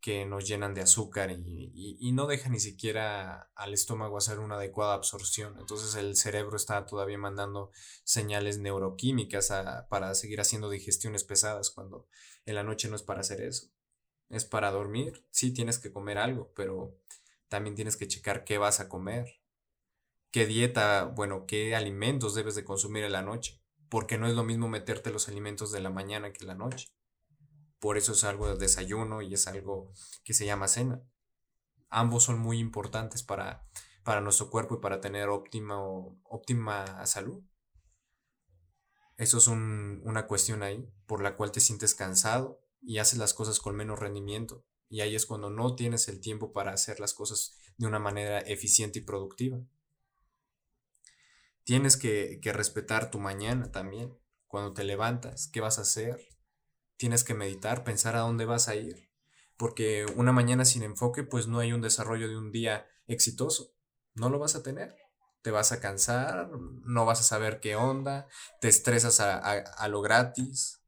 que 0.00 0.26
nos 0.26 0.48
llenan 0.48 0.74
de 0.74 0.80
azúcar 0.80 1.30
y, 1.30 2.10
no 2.12 2.26
dejan 2.26 2.50
ni 2.50 2.58
siquiera 2.58 3.48
al 3.54 3.74
estómago 3.74 4.18
hacer 4.18 4.40
una 4.40 4.56
adecuada 4.56 4.94
absorción. 4.94 5.56
Entonces 5.60 5.94
el 5.94 6.16
cerebro 6.16 6.56
está 6.56 6.84
todavía 6.84 7.18
mandando 7.18 7.70
señales 8.02 8.58
neuroquímicas 8.58 9.52
para 9.88 10.16
seguir 10.16 10.40
haciendo 10.40 10.68
digestiones 10.68 11.22
pesadas 11.22 11.70
cuando 11.70 12.08
en 12.44 12.56
la 12.56 12.64
noche 12.64 12.88
no 12.88 12.96
es 12.96 13.04
para 13.04 13.20
hacer 13.20 13.40
eso. 13.40 13.68
Es 14.30 14.44
para 14.44 14.72
dormir. 14.72 15.24
Sí 15.30 15.52
tienes 15.52 15.78
que 15.78 15.92
comer 15.92 16.18
algo, 16.18 16.52
pero 16.56 16.98
también 17.46 17.76
tienes 17.76 17.96
que 17.96 18.08
checar 18.08 18.42
qué 18.42 18.58
vas 18.58 18.80
a 18.80 18.88
comer 18.88 19.43
qué 20.34 20.46
dieta, 20.46 21.04
bueno, 21.04 21.46
qué 21.46 21.76
alimentos 21.76 22.34
debes 22.34 22.56
de 22.56 22.64
consumir 22.64 23.04
en 23.04 23.12
la 23.12 23.22
noche, 23.22 23.62
porque 23.88 24.18
no 24.18 24.26
es 24.26 24.34
lo 24.34 24.42
mismo 24.42 24.68
meterte 24.68 25.12
los 25.12 25.28
alimentos 25.28 25.70
de 25.70 25.78
la 25.78 25.90
mañana 25.90 26.32
que 26.32 26.44
la 26.44 26.56
noche. 26.56 26.88
Por 27.78 27.96
eso 27.96 28.10
es 28.10 28.24
algo 28.24 28.48
de 28.48 28.56
desayuno 28.56 29.22
y 29.22 29.32
es 29.32 29.46
algo 29.46 29.92
que 30.24 30.34
se 30.34 30.44
llama 30.44 30.66
cena. 30.66 31.00
Ambos 31.88 32.24
son 32.24 32.40
muy 32.40 32.58
importantes 32.58 33.22
para, 33.22 33.64
para 34.02 34.20
nuestro 34.20 34.50
cuerpo 34.50 34.74
y 34.74 34.80
para 34.80 35.00
tener 35.00 35.28
óptima, 35.28 35.78
óptima 36.24 37.06
salud. 37.06 37.44
Eso 39.16 39.38
es 39.38 39.46
una 39.46 40.26
cuestión 40.26 40.64
ahí 40.64 40.84
por 41.06 41.22
la 41.22 41.36
cual 41.36 41.52
te 41.52 41.60
sientes 41.60 41.94
cansado 41.94 42.60
y 42.82 42.98
haces 42.98 43.20
las 43.20 43.34
cosas 43.34 43.60
con 43.60 43.76
menos 43.76 44.00
rendimiento. 44.00 44.66
Y 44.88 45.00
ahí 45.00 45.14
es 45.14 45.26
cuando 45.26 45.48
no 45.48 45.76
tienes 45.76 46.08
el 46.08 46.20
tiempo 46.20 46.52
para 46.52 46.72
hacer 46.72 46.98
las 46.98 47.14
cosas 47.14 47.56
de 47.76 47.86
una 47.86 48.00
manera 48.00 48.40
eficiente 48.40 48.98
y 48.98 49.02
productiva. 49.02 49.60
Tienes 51.64 51.96
que, 51.96 52.38
respetar 52.44 53.10
tu 53.10 53.18
mañana 53.18 53.72
también. 53.72 54.16
Cuando 54.46 54.74
te 54.74 54.84
levantas, 54.84 55.48
¿qué 55.48 55.60
vas 55.60 55.78
a 55.78 55.82
hacer? 55.82 56.20
Tienes 56.96 57.24
que 57.24 57.34
meditar, 57.34 57.84
pensar 57.84 58.16
a 58.16 58.20
dónde 58.20 58.44
vas 58.44 58.68
a 58.68 58.76
ir. 58.76 59.10
Porque 59.56 60.06
una 60.14 60.30
mañana 60.30 60.66
sin 60.66 60.82
enfoque, 60.82 61.22
pues 61.24 61.48
no 61.48 61.58
hay 61.58 61.72
un 61.72 61.80
desarrollo 61.80 62.28
de 62.28 62.36
un 62.36 62.52
día 62.52 62.86
exitoso. 63.06 63.74
No 64.14 64.28
lo 64.28 64.38
vas 64.38 64.54
a 64.54 64.62
tener. 64.62 64.94
Te 65.42 65.50
vas 65.50 65.72
a 65.72 65.80
cansar, 65.80 66.50
no 66.50 67.06
vas 67.06 67.20
a 67.20 67.24
saber 67.24 67.60
qué 67.60 67.76
onda, 67.76 68.28
te 68.60 68.68
estresas 68.68 69.20
a, 69.20 69.88
lo 69.88 70.00
gratis, 70.00 70.80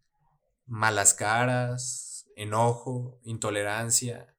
malas 0.64 1.12
caras, 1.12 2.26
enojo, 2.36 3.18
intolerancia. 3.22 4.34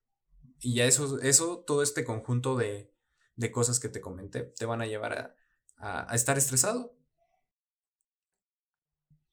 Y 0.60 0.76
ya 0.76 0.86
eso, 0.86 1.20
eso 1.20 1.64
todo 1.66 1.84
este 1.84 2.04
conjunto 2.04 2.56
de, 2.56 2.92
de 3.36 3.52
cosas 3.52 3.80
que 3.80 3.90
te 3.90 4.02
comenté, 4.02 4.42
te 4.42 4.66
van 4.66 4.82
a 4.82 4.88
llevar 4.88 5.14
a, 5.14 5.36
a, 5.78 6.14
estar 6.16 6.38
estresado. 6.38 6.96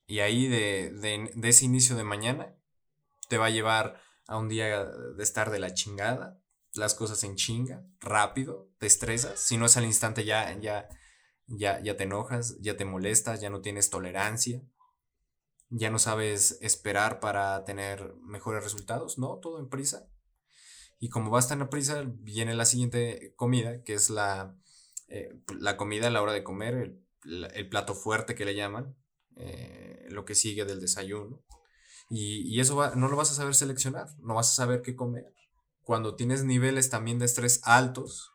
Y 0.06 0.20
ahí 0.20 0.48
de, 0.48 0.90
de, 0.90 1.48
ese 1.48 1.64
inicio 1.64 1.96
de 1.96 2.04
mañana 2.04 2.54
te 3.28 3.38
va 3.38 3.46
a 3.46 3.50
llevar 3.50 4.00
a 4.26 4.36
un 4.36 4.48
día 4.48 4.84
de 4.84 5.22
estar 5.22 5.50
de 5.50 5.58
la 5.58 5.72
chingada, 5.72 6.40
las 6.74 6.94
cosas 6.94 7.24
en 7.24 7.36
chinga, 7.36 7.86
rápido, 8.00 8.70
te 8.78 8.86
estresas, 8.86 9.40
si 9.40 9.56
no 9.56 9.66
es 9.66 9.76
al 9.76 9.84
instante 9.84 10.24
ya, 10.24 10.52
ya, 10.58 10.88
ya, 11.46 11.80
ya 11.80 11.96
te 11.96 12.04
enojas, 12.04 12.58
ya 12.60 12.76
te 12.76 12.84
molestas, 12.84 13.40
ya 13.40 13.48
no 13.48 13.60
tienes 13.60 13.90
tolerancia, 13.90 14.62
ya 15.70 15.90
no 15.90 15.98
sabes 15.98 16.58
esperar 16.60 17.20
para 17.20 17.64
tener 17.64 18.14
mejores 18.22 18.62
resultados, 18.62 19.18
no, 19.18 19.38
todo 19.38 19.58
en 19.58 19.68
prisa. 19.68 20.08
Y 20.98 21.08
como 21.08 21.30
vas 21.30 21.48
tan 21.48 21.62
a 21.62 21.70
prisa, 21.70 22.04
viene 22.06 22.54
la 22.54 22.64
siguiente 22.64 23.34
comida, 23.36 23.82
que 23.82 23.94
es 23.94 24.10
la, 24.10 24.56
eh, 25.14 25.32
la 25.60 25.76
comida 25.76 26.08
a 26.08 26.10
la 26.10 26.22
hora 26.22 26.32
de 26.32 26.42
comer, 26.42 26.98
el, 27.22 27.68
plato 27.68 27.94
fuerte 27.94 28.34
que 28.34 28.44
le 28.44 28.56
llaman, 28.56 28.96
eh, 29.36 30.08
lo 30.10 30.24
que 30.24 30.34
sigue 30.34 30.64
del 30.64 30.80
desayuno. 30.80 31.40
Y, 32.10 32.58
eso 32.58 32.96
no 32.96 33.06
lo 33.06 33.16
vas 33.16 33.30
a 33.30 33.34
saber 33.34 33.54
seleccionar, 33.54 34.08
no 34.18 34.34
vas 34.34 34.50
a 34.50 34.56
saber 34.56 34.82
qué 34.82 34.96
comer. 34.96 35.32
Cuando 35.82 36.16
tienes 36.16 36.42
niveles 36.42 36.90
también 36.90 37.20
de 37.20 37.26
estrés 37.26 37.60
altos 37.62 38.32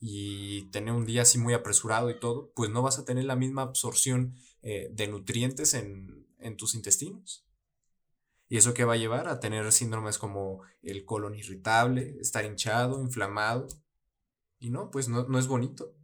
y 0.00 0.68
tener 0.70 0.92
un 0.92 1.06
día 1.06 1.22
así 1.22 1.38
muy 1.38 1.54
apresurado 1.54 2.10
y 2.10 2.18
todo, 2.18 2.50
pues 2.56 2.68
no 2.68 2.82
vas 2.82 2.98
a 2.98 3.04
tener 3.04 3.24
la 3.24 3.36
misma 3.36 3.62
absorción 3.62 4.34
eh, 4.62 4.88
de 4.90 5.06
nutrientes 5.06 5.72
en, 5.72 6.26
en 6.40 6.56
tus 6.56 6.74
intestinos. 6.74 7.46
¿Y 8.48 8.56
eso 8.56 8.74
qué 8.74 8.84
va 8.84 8.94
a 8.94 8.96
llevar? 8.96 9.28
A 9.28 9.38
tener 9.38 9.70
síndromes 9.70 10.18
como 10.18 10.62
el 10.82 11.04
colon 11.04 11.36
irritable, 11.36 12.16
estar 12.20 12.44
hinchado, 12.44 13.00
inflamado. 13.00 13.68
Y 14.58 14.70
no, 14.70 14.90
pues 14.90 15.08
no, 15.08 15.28
no 15.28 15.38
es 15.38 15.46
bonito. 15.46 15.94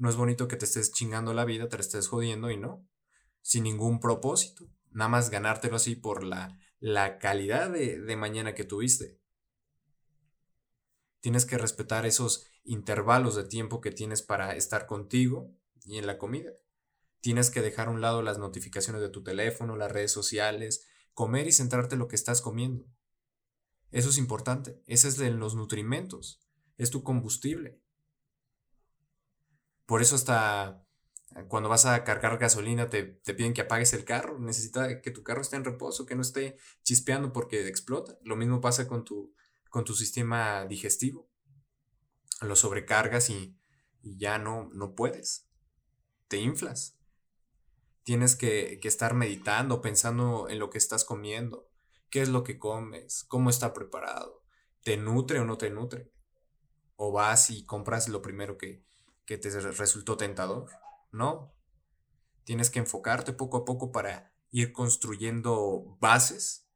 No 0.00 0.08
es 0.08 0.16
bonito 0.16 0.48
que 0.48 0.56
te 0.56 0.64
estés 0.64 0.92
chingando 0.92 1.34
la 1.34 1.44
vida, 1.44 1.68
te 1.68 1.76
la 1.76 1.82
estés 1.82 2.08
jodiendo 2.08 2.50
y 2.50 2.56
no. 2.56 2.88
Sin 3.42 3.64
ningún 3.64 4.00
propósito. 4.00 4.64
Nada 4.92 5.10
más 5.10 5.28
ganártelo 5.28 5.76
así 5.76 5.94
por 5.94 6.24
la, 6.24 6.58
la 6.78 7.18
calidad 7.18 7.70
de, 7.70 8.00
de 8.00 8.16
mañana 8.16 8.54
que 8.54 8.64
tuviste. 8.64 9.20
Tienes 11.20 11.44
que 11.44 11.58
respetar 11.58 12.06
esos 12.06 12.46
intervalos 12.64 13.36
de 13.36 13.44
tiempo 13.44 13.82
que 13.82 13.90
tienes 13.90 14.22
para 14.22 14.56
estar 14.56 14.86
contigo 14.86 15.54
y 15.84 15.98
en 15.98 16.06
la 16.06 16.16
comida. 16.16 16.50
Tienes 17.20 17.50
que 17.50 17.60
dejar 17.60 17.88
a 17.88 17.90
un 17.90 18.00
lado 18.00 18.22
las 18.22 18.38
notificaciones 18.38 19.02
de 19.02 19.10
tu 19.10 19.22
teléfono, 19.22 19.76
las 19.76 19.92
redes 19.92 20.12
sociales, 20.12 20.86
comer 21.12 21.46
y 21.46 21.52
centrarte 21.52 21.96
en 21.96 21.98
lo 21.98 22.08
que 22.08 22.16
estás 22.16 22.40
comiendo. 22.40 22.86
Eso 23.90 24.08
es 24.08 24.16
importante. 24.16 24.82
Ese 24.86 25.08
es 25.08 25.18
los 25.18 25.54
nutrimentos. 25.54 26.40
Es 26.78 26.90
tu 26.90 27.02
combustible. 27.02 27.82
Por 29.90 30.02
eso 30.02 30.14
hasta 30.14 30.86
eh, 31.34 31.46
cuando 31.48 31.68
vas 31.68 31.84
a 31.84 32.04
cargar 32.04 32.38
gasolina 32.38 32.88
te, 32.88 33.02
piden 33.02 33.54
que 33.54 33.62
apagues 33.62 33.92
el 33.92 34.04
carro. 34.04 34.38
Necesita 34.38 35.00
que 35.00 35.10
tu 35.10 35.24
carro 35.24 35.40
esté 35.40 35.56
en 35.56 35.64
reposo, 35.64 36.06
que 36.06 36.14
no 36.14 36.22
esté 36.22 36.58
chispeando 36.84 37.32
porque 37.32 37.66
explota. 37.66 38.16
Lo 38.22 38.36
mismo 38.36 38.60
pasa 38.60 38.86
con 38.86 39.04
tu, 39.04 39.34
con 39.68 39.84
tu 39.84 39.94
sistema 39.94 40.64
digestivo. 40.66 41.28
Lo 42.40 42.54
sobrecargas 42.54 43.30
y, 43.30 43.58
ya 44.00 44.38
no, 44.38 44.70
no 44.72 44.94
puedes. 44.94 45.48
Te 46.28 46.36
inflas. 46.36 46.96
Tienes 48.04 48.36
que, 48.36 48.78
que 48.80 48.86
estar 48.86 49.14
meditando, 49.14 49.80
pensando 49.80 50.48
en 50.48 50.60
lo 50.60 50.70
que 50.70 50.78
estás 50.78 51.04
comiendo. 51.04 51.68
¿Qué 52.10 52.22
es 52.22 52.28
lo 52.28 52.44
que 52.44 52.60
comes? 52.60 53.24
¿Cómo 53.24 53.50
está 53.50 53.72
preparado? 53.72 54.44
¿Te 54.84 54.96
nutre 54.96 55.40
o 55.40 55.44
no 55.44 55.58
te 55.58 55.68
nutre? 55.68 56.12
¿O 56.94 57.10
vas 57.10 57.50
y 57.50 57.64
compras 57.64 58.08
lo 58.08 58.22
primero 58.22 58.56
que, 58.56 58.84
que 59.30 59.38
te 59.38 59.48
resultó 59.60 60.16
tentador. 60.16 60.68
No. 61.12 61.54
Tienes 62.42 62.68
que 62.68 62.80
enfocarte 62.80 63.32
poco 63.32 63.58
a 63.58 63.64
poco 63.64 63.92
para 63.92 64.34
ir 64.50 64.72
construyendo 64.72 65.96
bases 66.00 66.66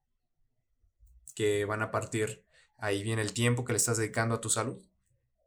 que 1.34 1.64
van 1.64 1.82
a 1.82 1.90
partir, 1.90 2.46
ahí 2.76 3.02
viene 3.02 3.22
el 3.22 3.32
tiempo 3.32 3.64
que 3.64 3.72
le 3.72 3.78
estás 3.78 3.96
dedicando 3.96 4.36
a 4.36 4.40
tu 4.40 4.50
salud. 4.50 4.80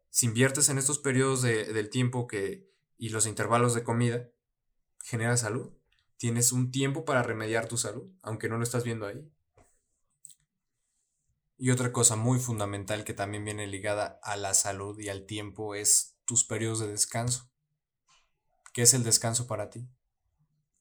Si 0.09 0.25
inviertes 0.25 0.67
en 0.67 0.79
estos 0.79 0.99
periodos 0.99 1.43
del 1.43 1.89
tiempo 1.89 2.27
que, 2.27 2.69
y 2.97 3.07
los 3.07 3.25
intervalos 3.25 3.73
de 3.73 3.85
comida, 3.85 4.29
genera 5.01 5.37
salud. 5.37 5.71
Tienes 6.17 6.51
un 6.51 6.71
tiempo 6.71 7.05
para 7.05 7.23
remediar 7.23 7.69
tu 7.69 7.77
salud, 7.77 8.11
aunque 8.21 8.49
no 8.49 8.57
lo 8.57 8.63
estás 8.63 8.83
viendo 8.83 9.05
ahí. 9.05 9.31
Y 11.57 11.71
otra 11.71 11.93
cosa 11.93 12.17
muy 12.17 12.41
fundamental 12.41 13.05
que 13.05 13.13
también 13.13 13.45
viene 13.45 13.65
ligada 13.65 14.19
a 14.23 14.35
la 14.35 14.53
salud 14.53 14.99
y 14.99 15.07
al 15.07 15.25
tiempo 15.25 15.73
es 15.73 16.16
tus 16.27 16.43
periodos 16.43 16.79
de 16.79 16.87
descanso. 16.87 17.49
¿Qué 18.73 18.83
es 18.83 18.93
el 18.93 19.03
descanso 19.03 19.47
para 19.47 19.71
ti? 19.71 19.89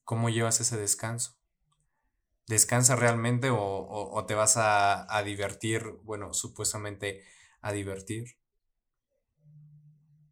¿Cómo 0.03 0.29
llevas 0.29 0.61
ese 0.61 0.77
descanso? 0.77 1.35
¿Descansa 2.45 2.95
realmente 2.95 3.49
o, 3.51 4.23
te 4.27 4.35
vas 4.35 4.57
a, 4.57 5.11
a 5.13 5.23
divertir? 5.23 5.83
Bueno, 6.03 6.33
supuestamente 6.35 7.23
a 7.61 7.71
divertir. 7.71 8.37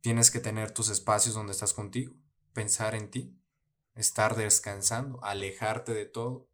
Tienes 0.02 0.30
que 0.30 0.40
tener 0.40 0.72
tus 0.72 0.90
espacios 0.90 1.34
donde 1.34 1.54
estás 1.54 1.74
contigo, 1.74 2.14
pensar 2.54 2.94
en 2.94 3.10
ti, 3.10 3.36
estar 3.96 4.36
descansando, 4.36 5.22
alejarte 5.24 5.94
de 5.94 6.06
todo, 6.06 6.48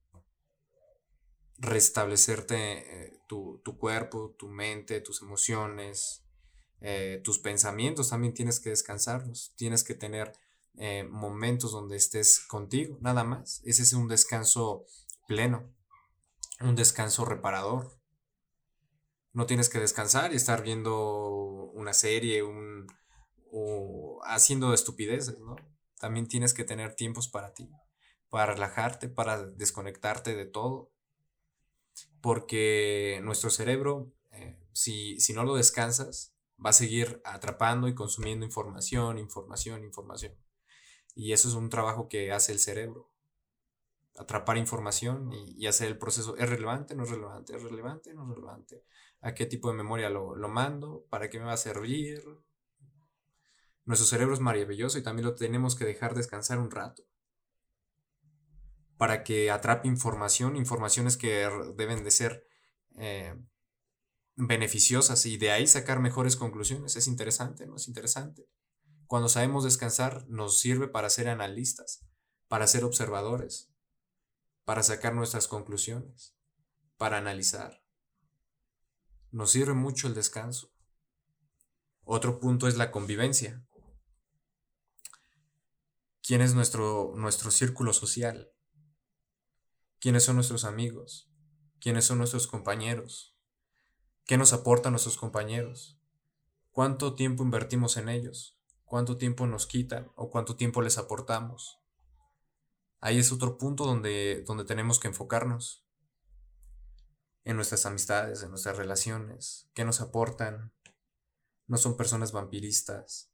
restablecerte 1.61 3.05
eh, 3.05 3.19
tu, 3.27 3.61
cuerpo, 3.77 4.35
tu 4.37 4.47
mente, 4.47 4.99
tus 4.99 5.21
emociones, 5.21 6.25
eh, 6.81 7.21
tus 7.23 7.37
pensamientos 7.37 8.09
también 8.09 8.33
tienes 8.33 8.59
que 8.59 8.71
descansarlos, 8.71 9.53
tienes 9.55 9.83
que 9.83 9.93
tener 9.93 10.33
eh, 10.75 11.03
momentos 11.03 11.71
donde 11.71 11.95
estés 11.95 12.39
contigo, 12.39 12.97
nada 13.01 13.23
más. 13.23 13.61
Ese 13.65 13.83
es 13.83 13.93
un 13.93 14.07
descanso 14.07 14.85
pleno, 15.27 15.71
un 16.59 16.75
descanso 16.75 17.23
reparador. 17.23 17.99
No 19.33 19.45
tienes 19.45 19.69
que 19.69 19.79
descansar 19.79 20.33
y 20.33 20.37
estar 20.37 20.63
viendo 20.63 21.71
una 21.73 21.93
serie, 21.93 22.41
un, 22.41 22.87
o 23.51 24.19
haciendo 24.23 24.73
estupideces, 24.73 25.39
¿no? 25.39 25.55
También 25.99 26.27
tienes 26.27 26.53
que 26.53 26.63
tener 26.63 26.95
tiempos 26.95 27.27
para 27.27 27.53
ti, 27.53 27.69
para 28.29 28.53
relajarte, 28.53 29.07
para 29.07 29.45
desconectarte 29.45 30.35
de 30.35 30.45
todo. 30.45 30.91
Porque 32.21 33.19
nuestro 33.23 33.51
cerebro, 33.51 34.11
eh, 34.31 34.57
si, 34.73 35.19
si 35.19 35.33
no 35.33 35.43
lo 35.43 35.55
descansas, 35.55 36.30
va 36.63 36.69
a 36.69 36.73
seguir 36.73 37.21
atrapando 37.25 37.87
y 37.87 37.95
consumiendo 37.95 38.45
información, 38.45 39.17
información, 39.17 39.83
información. 39.83 40.33
Y 41.15 41.33
eso 41.33 41.49
es 41.49 41.55
un 41.55 41.69
trabajo 41.69 42.07
que 42.07 42.31
hace 42.31 42.51
el 42.51 42.59
cerebro. 42.59 43.09
Atrapar 44.15 44.57
información 44.57 45.31
y, 45.33 45.65
hacer 45.67 45.87
el 45.87 45.97
proceso. 45.97 46.35
¿Es 46.37 46.49
relevante? 46.49 46.95
¿No 46.95 47.03
es 47.03 47.09
relevante? 47.09 47.55
¿Es 47.55 47.63
relevante? 47.63 48.13
¿No 48.13 48.23
es 48.23 48.35
relevante? 48.35 48.83
¿A 49.21 49.33
qué 49.33 49.45
tipo 49.45 49.69
de 49.69 49.75
memoria 49.75 50.09
lo, 50.09 50.35
mando? 50.47 51.05
¿Para 51.09 51.29
qué 51.29 51.39
me 51.39 51.45
va 51.45 51.53
a 51.53 51.57
servir? 51.57 52.23
Nuestro 53.85 54.05
cerebro 54.05 54.33
es 54.33 54.39
maravilloso 54.39 54.97
y 54.97 55.03
también 55.03 55.25
lo 55.25 55.35
tenemos 55.35 55.75
que 55.75 55.85
dejar 55.85 56.13
descansar 56.13 56.59
un 56.59 56.71
rato. 56.71 57.03
Para 58.97 59.23
que 59.23 59.49
atrape 59.49 59.87
información, 59.87 60.55
informaciones 60.55 61.17
que 61.17 61.49
deben 61.75 62.03
de 62.03 62.11
ser 62.11 62.45
eh, 62.97 63.35
beneficiosas 64.35 65.25
y 65.25 65.37
de 65.37 65.51
ahí 65.51 65.67
sacar 65.67 65.99
mejores 65.99 66.35
conclusiones. 66.35 66.95
Es 66.95 67.07
interesante, 67.07 67.65
¿no? 67.65 67.75
Es 67.75 67.87
interesante. 67.87 68.47
Cuando 69.07 69.29
sabemos 69.29 69.63
descansar, 69.63 70.25
nos 70.29 70.59
sirve 70.59 70.87
para 70.87 71.09
ser 71.09 71.27
analistas, 71.27 72.05
para 72.47 72.67
ser 72.67 72.83
observadores, 72.83 73.71
para 74.63 74.83
sacar 74.83 75.13
nuestras 75.13 75.47
conclusiones, 75.47 76.35
para 76.97 77.17
analizar. 77.17 77.83
Nos 79.31 79.51
sirve 79.51 79.73
mucho 79.73 80.07
el 80.07 80.13
descanso. 80.13 80.73
Otro 82.03 82.39
punto 82.39 82.67
es 82.67 82.77
la 82.77 82.91
convivencia 82.91 83.65
quién 86.31 86.41
es 86.41 86.53
nuestro, 86.53 87.13
nuestro 87.15 87.51
círculo 87.51 87.93
social, 87.93 88.51
quiénes 89.99 90.23
son 90.23 90.35
nuestros 90.35 90.63
amigos, 90.63 91.29
quiénes 91.79 92.05
son 92.05 92.19
nuestros 92.19 92.47
compañeros, 92.47 93.30
qué 94.31 94.37
nos 94.37 94.53
aportan 94.53 94.93
nuestros 94.93 95.17
compañeros, 95.17 95.99
cuánto 96.71 97.15
tiempo 97.15 97.43
invertimos 97.43 97.97
en 97.97 98.07
ellos, 98.07 98.57
cuánto 98.85 99.17
tiempo 99.17 99.45
nos 99.45 99.67
quitan 99.67 100.09
o 100.15 100.29
cuánto 100.29 100.55
tiempo 100.55 100.81
les 100.81 100.97
aportamos. 100.97 101.81
Ahí 103.01 103.17
es 103.17 103.33
otro 103.33 103.57
punto 103.57 103.83
donde, 103.83 104.45
donde 104.47 104.63
tenemos 104.63 105.01
que 105.01 105.09
enfocarnos. 105.09 105.85
En 107.43 107.57
nuestras 107.57 107.85
amistades, 107.85 108.41
en 108.41 108.51
nuestras 108.51 108.77
relaciones, 108.77 109.69
qué 109.73 109.83
nos 109.83 109.99
aportan. 109.99 110.71
No 111.67 111.75
son 111.75 111.97
personas 111.97 112.31
vampiristas, 112.31 113.33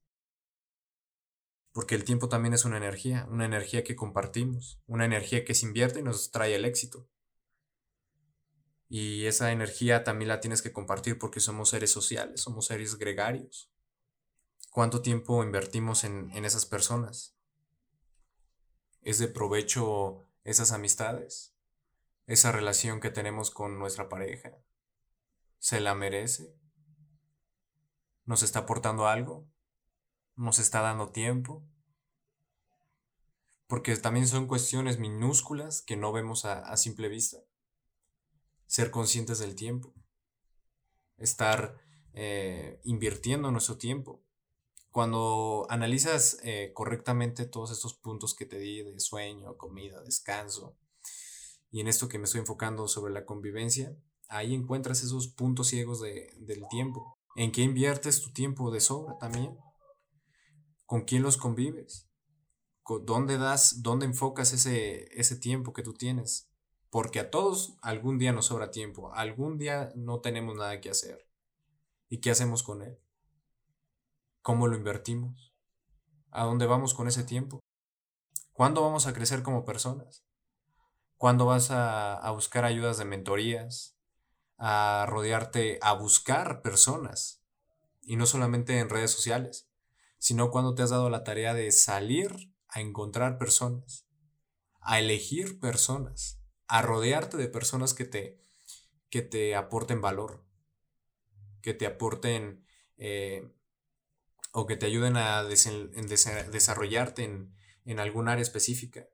porque 1.73 1.93
el 1.93 2.05
tiempo 2.05 2.27
también 2.27 2.55
es 2.55 2.65
una 2.65 2.77
energía, 2.77 3.27
una 3.29 3.45
energía 3.45 3.83
que 3.83 3.95
compartimos, 3.95 4.81
una 4.87 5.05
energía 5.05 5.45
que 5.45 5.53
se 5.53 5.67
invierte 5.67 5.99
y 5.99 6.03
nos 6.03 6.31
trae 6.31 6.55
el 6.55 6.65
éxito. 6.65 7.07
Y 8.89 9.25
esa 9.25 9.51
energía 9.51 10.03
también 10.03 10.29
la 10.29 10.39
tienes 10.39 10.61
que 10.61 10.71
compartir 10.71 11.17
porque 11.17 11.39
somos 11.39 11.69
seres 11.69 11.91
sociales, 11.91 12.41
somos 12.41 12.67
seres 12.67 12.97
gregarios. 12.97 13.71
¿Cuánto 14.71 15.01
tiempo 15.01 15.43
invertimos 15.43 16.03
en, 16.03 16.31
en 16.31 16.45
esas 16.45 16.65
personas? 16.65 17.35
¿Es 19.01 19.19
de 19.19 19.27
provecho 19.27 20.27
esas 20.43 20.71
amistades? 20.71 21.53
¿Esa 22.25 22.51
relación 22.51 22.99
que 22.99 23.09
tenemos 23.09 23.51
con 23.51 23.79
nuestra 23.79 24.09
pareja? 24.09 24.57
¿Se 25.59 25.81
la 25.81 25.95
merece? 25.95 26.53
¿Nos 28.25 28.43
está 28.43 28.59
aportando 28.59 29.07
algo? 29.07 29.47
nos 30.37 30.59
está 30.59 30.81
dando 30.81 31.09
tiempo. 31.09 31.63
Porque 33.67 33.97
también 33.97 34.27
son 34.27 34.47
cuestiones 34.47 34.97
minúsculas 34.97 35.81
que 35.81 35.97
no 35.97 36.13
vemos 36.13 36.45
a, 36.45 36.77
simple 36.77 37.09
vista. 37.09 37.37
Ser 38.67 38.91
conscientes 38.91 39.39
del 39.39 39.55
tiempo. 39.55 39.93
Estar 41.17 41.81
eh, 42.13 42.79
invirtiendo 42.83 43.51
nuestro 43.51 43.77
tiempo. 43.77 44.23
Cuando 44.91 45.65
analizas 45.69 46.39
eh, 46.43 46.71
correctamente 46.73 47.45
todos 47.45 47.71
estos 47.71 47.93
puntos 47.93 48.35
que 48.35 48.45
te 48.45 48.57
di 48.57 48.83
de 48.83 48.99
sueño, 48.99 49.57
comida, 49.57 50.01
descanso, 50.01 50.77
y 51.69 51.81
en 51.81 51.87
esto 51.87 52.07
que 52.07 52.17
me 52.17 52.25
estoy 52.25 52.39
enfocando 52.39 52.87
sobre 52.87 53.13
la 53.13 53.25
convivencia, 53.25 53.95
ahí 54.29 54.53
encuentras 54.53 55.03
esos 55.03 55.27
puntos 55.27 55.67
ciegos 55.67 56.01
del 56.01 56.67
tiempo. 56.69 57.17
¿En 57.35 57.51
qué 57.51 57.61
inviertes 57.61 58.21
tu 58.21 58.31
tiempo 58.31 58.71
de 58.71 58.79
sobra 58.79 59.17
también? 59.19 59.57
¿Con 60.85 61.03
quién 61.03 61.21
los 61.21 61.37
convives? 61.37 62.09
¿Dónde 63.03 63.37
das, 63.37 63.83
dónde 63.83 64.05
enfocas 64.05 64.53
ese, 64.53 65.07
ese 65.19 65.35
tiempo 65.35 65.73
que 65.73 65.83
tú 65.83 65.93
tienes? 65.93 66.49
Porque 66.97 67.19
a 67.19 67.29
todos 67.29 67.77
algún 67.83 68.17
día 68.17 68.31
nos 68.31 68.47
sobra 68.47 68.71
tiempo, 68.71 69.13
algún 69.13 69.59
día 69.59 69.91
no 69.93 70.19
tenemos 70.19 70.55
nada 70.55 70.81
que 70.81 70.89
hacer. 70.89 71.29
¿Y 72.09 72.21
qué 72.21 72.31
hacemos 72.31 72.63
con 72.63 72.81
él? 72.81 72.97
¿Cómo 74.41 74.67
lo 74.67 74.75
invertimos? 74.75 75.53
¿A 76.31 76.45
dónde 76.45 76.65
vamos 76.65 76.95
con 76.95 77.07
ese 77.07 77.23
tiempo? 77.23 77.59
¿Cuándo 78.51 78.81
vamos 78.81 79.05
a 79.05 79.13
crecer 79.13 79.43
como 79.43 79.63
personas? 79.63 80.25
¿Cuándo 81.17 81.45
vas 81.45 81.69
a, 81.69 82.15
a 82.15 82.31
buscar 82.31 82.65
ayudas 82.65 82.97
de 82.97 83.05
mentorías? 83.05 83.95
A 84.57 85.05
rodearte, 85.07 85.77
a 85.83 85.93
buscar 85.93 86.63
personas. 86.63 87.43
Y 88.01 88.15
no 88.15 88.25
solamente 88.25 88.79
en 88.79 88.89
redes 88.89 89.11
sociales 89.11 89.69
sino 90.17 90.49
cuando 90.49 90.73
te 90.73 90.81
has 90.81 90.89
dado 90.89 91.11
la 91.11 91.23
tarea 91.23 91.53
de 91.53 91.71
salir 91.71 92.51
a 92.69 92.81
encontrar 92.81 93.37
personas, 93.37 94.07
a 94.81 94.97
elegir 94.97 95.59
personas, 95.59 96.41
a 96.67 96.81
rodearte 96.81 97.37
de 97.37 97.47
personas 97.47 97.93
que 97.93 98.05
te, 98.05 98.41
que 99.09 99.21
te 99.21 99.55
aporten 99.55 100.01
valor, 100.01 100.43
que 101.61 101.73
te 101.73 101.85
aporten 101.85 102.65
eh, 102.97 103.53
o 104.51 104.65
que 104.65 104.77
te 104.77 104.85
ayuden 104.85 105.17
a 105.17 105.43
desarrollarte 105.43 107.23
en, 107.23 107.53
en 107.85 107.99
algún 107.99 108.27
área 108.27 108.41
específica. 108.41 109.07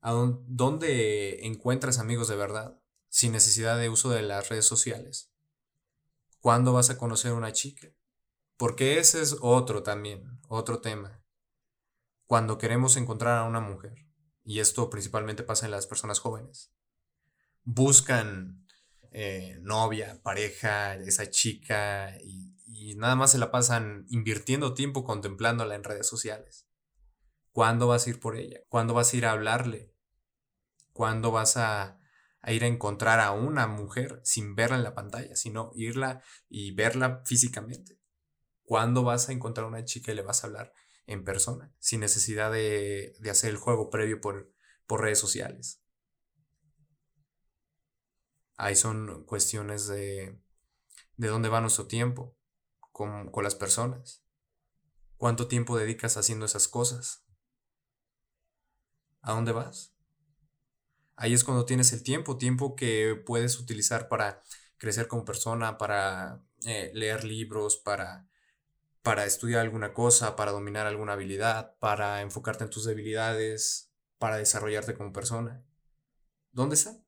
¿A 0.00 0.12
dónde 0.12 1.46
encuentras 1.46 1.98
amigos 1.98 2.28
de 2.28 2.36
verdad 2.36 2.80
sin 3.08 3.32
necesidad 3.32 3.78
de 3.78 3.88
uso 3.88 4.10
de 4.10 4.22
las 4.22 4.48
redes 4.48 4.66
sociales? 4.66 5.32
¿Cuándo 6.40 6.72
vas 6.72 6.90
a 6.90 6.98
conocer 6.98 7.32
a 7.32 7.34
una 7.34 7.52
chica? 7.52 7.88
Porque 8.56 8.98
ese 8.98 9.22
es 9.22 9.36
otro 9.40 9.82
también, 9.82 10.40
otro 10.48 10.80
tema. 10.80 11.22
Cuando 12.26 12.58
queremos 12.58 12.96
encontrar 12.96 13.38
a 13.38 13.44
una 13.44 13.60
mujer, 13.60 14.07
y 14.48 14.60
esto 14.60 14.88
principalmente 14.88 15.42
pasa 15.42 15.66
en 15.66 15.72
las 15.72 15.86
personas 15.86 16.20
jóvenes, 16.20 16.72
buscan 17.64 18.66
eh, 19.10 19.58
novia, 19.60 20.22
pareja, 20.22 20.94
esa 20.94 21.28
chica, 21.28 22.16
y, 22.22 22.54
nada 22.96 23.14
más 23.14 23.32
se 23.32 23.38
la 23.38 23.50
pasan 23.50 24.06
invirtiendo 24.08 24.72
tiempo 24.72 25.04
contemplándola 25.04 25.74
en 25.74 25.84
redes 25.84 26.06
sociales. 26.06 26.66
¿Cuándo 27.52 27.88
vas 27.88 28.06
a 28.06 28.10
ir 28.10 28.20
por 28.20 28.36
ella? 28.36 28.60
¿Cuándo 28.70 28.94
vas 28.94 29.12
a 29.12 29.16
ir 29.18 29.26
a 29.26 29.32
hablarle? 29.32 29.94
¿Cuándo 30.94 31.30
vas 31.30 31.58
a, 31.58 32.00
a 32.40 32.52
ir 32.52 32.64
a 32.64 32.68
encontrar 32.68 33.20
a 33.20 33.32
una 33.32 33.66
mujer 33.66 34.22
sin 34.24 34.54
verla 34.54 34.78
en 34.78 34.82
la 34.82 34.94
pantalla, 34.94 35.36
sino 35.36 35.72
irla 35.74 36.22
y 36.48 36.72
verla 36.72 37.20
físicamente? 37.26 38.00
¿Cuándo 38.62 39.02
vas 39.02 39.28
a 39.28 39.32
encontrar 39.32 39.66
a 39.66 39.68
una 39.68 39.84
chica 39.84 40.12
y 40.12 40.14
le 40.14 40.22
vas 40.22 40.42
a 40.42 40.46
hablar 40.46 40.72
en 41.08 41.24
persona, 41.24 41.72
sin 41.80 42.00
necesidad 42.00 42.52
de, 42.52 43.16
de 43.18 43.30
hacer 43.30 43.50
el 43.50 43.56
juego 43.56 43.90
previo 43.90 44.20
por, 44.20 44.52
por 44.86 45.00
redes 45.02 45.18
sociales? 45.18 45.82
Ahí 48.56 48.76
son 48.76 49.24
cuestiones 49.24 49.86
de, 49.88 50.38
de 51.16 51.28
dónde 51.28 51.48
va 51.48 51.60
nuestro 51.60 51.86
tiempo 51.86 52.36
con, 52.92 53.30
con 53.30 53.44
las 53.44 53.54
personas. 53.54 54.22
¿Cuánto 55.16 55.48
tiempo 55.48 55.76
dedicas 55.76 56.16
haciendo 56.16 56.46
esas 56.46 56.68
cosas? 56.68 57.24
¿A 59.22 59.32
dónde 59.32 59.52
vas? 59.52 59.94
Ahí 61.16 61.34
es 61.34 61.42
cuando 61.42 61.64
tienes 61.64 61.92
el 61.92 62.02
tiempo, 62.02 62.38
tiempo 62.38 62.76
que 62.76 63.20
puedes 63.26 63.58
utilizar 63.58 64.08
para 64.08 64.42
crecer 64.76 65.08
como 65.08 65.24
persona, 65.24 65.76
para 65.78 66.44
eh, 66.64 66.92
leer 66.94 67.24
libros, 67.24 67.76
para, 67.76 68.28
para 69.02 69.24
estudiar 69.24 69.60
alguna 69.60 69.92
cosa, 69.92 70.36
para 70.36 70.52
dominar 70.52 70.86
alguna 70.86 71.14
habilidad, 71.14 71.76
para 71.78 72.20
enfocarte 72.20 72.64
en 72.64 72.70
tus 72.70 72.84
debilidades, 72.84 73.90
para 74.18 74.36
desarrollarte 74.36 74.94
como 74.94 75.12
persona. 75.12 75.64
¿Dónde 76.52 76.74
está? 76.74 77.00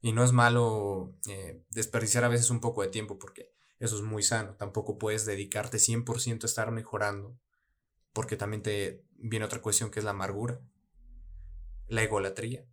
Y 0.00 0.12
no 0.12 0.24
es 0.24 0.32
malo 0.32 1.16
eh, 1.28 1.64
desperdiciar 1.70 2.24
a 2.24 2.28
veces 2.28 2.50
un 2.50 2.60
poco 2.60 2.82
de 2.82 2.88
tiempo 2.88 3.18
porque 3.18 3.54
eso 3.78 3.96
es 3.96 4.02
muy 4.02 4.22
sano. 4.22 4.56
Tampoco 4.56 4.98
puedes 4.98 5.24
dedicarte 5.26 5.78
100% 5.78 6.42
a 6.42 6.46
estar 6.46 6.70
mejorando 6.72 7.38
porque 8.12 8.36
también 8.36 8.62
te 8.62 9.04
viene 9.12 9.44
otra 9.44 9.62
cuestión 9.62 9.90
que 9.90 10.00
es 10.00 10.04
la 10.04 10.10
amargura, 10.10 10.60
la 11.86 12.02
egolatría. 12.02 12.66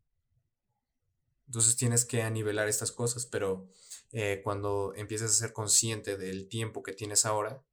Entonces 1.45 1.75
tienes 1.75 2.05
que 2.05 2.23
anivelar 2.23 2.67
estas 2.67 2.91
cosas, 2.91 3.25
pero 3.25 3.69
eh, 4.11 4.41
cuando 4.43 4.93
empieces 4.95 5.31
a 5.31 5.33
ser 5.33 5.53
consciente 5.53 6.17
del 6.17 6.47
tiempo 6.47 6.81
que 6.81 6.93
tienes 6.93 7.25
ahora, 7.25 7.63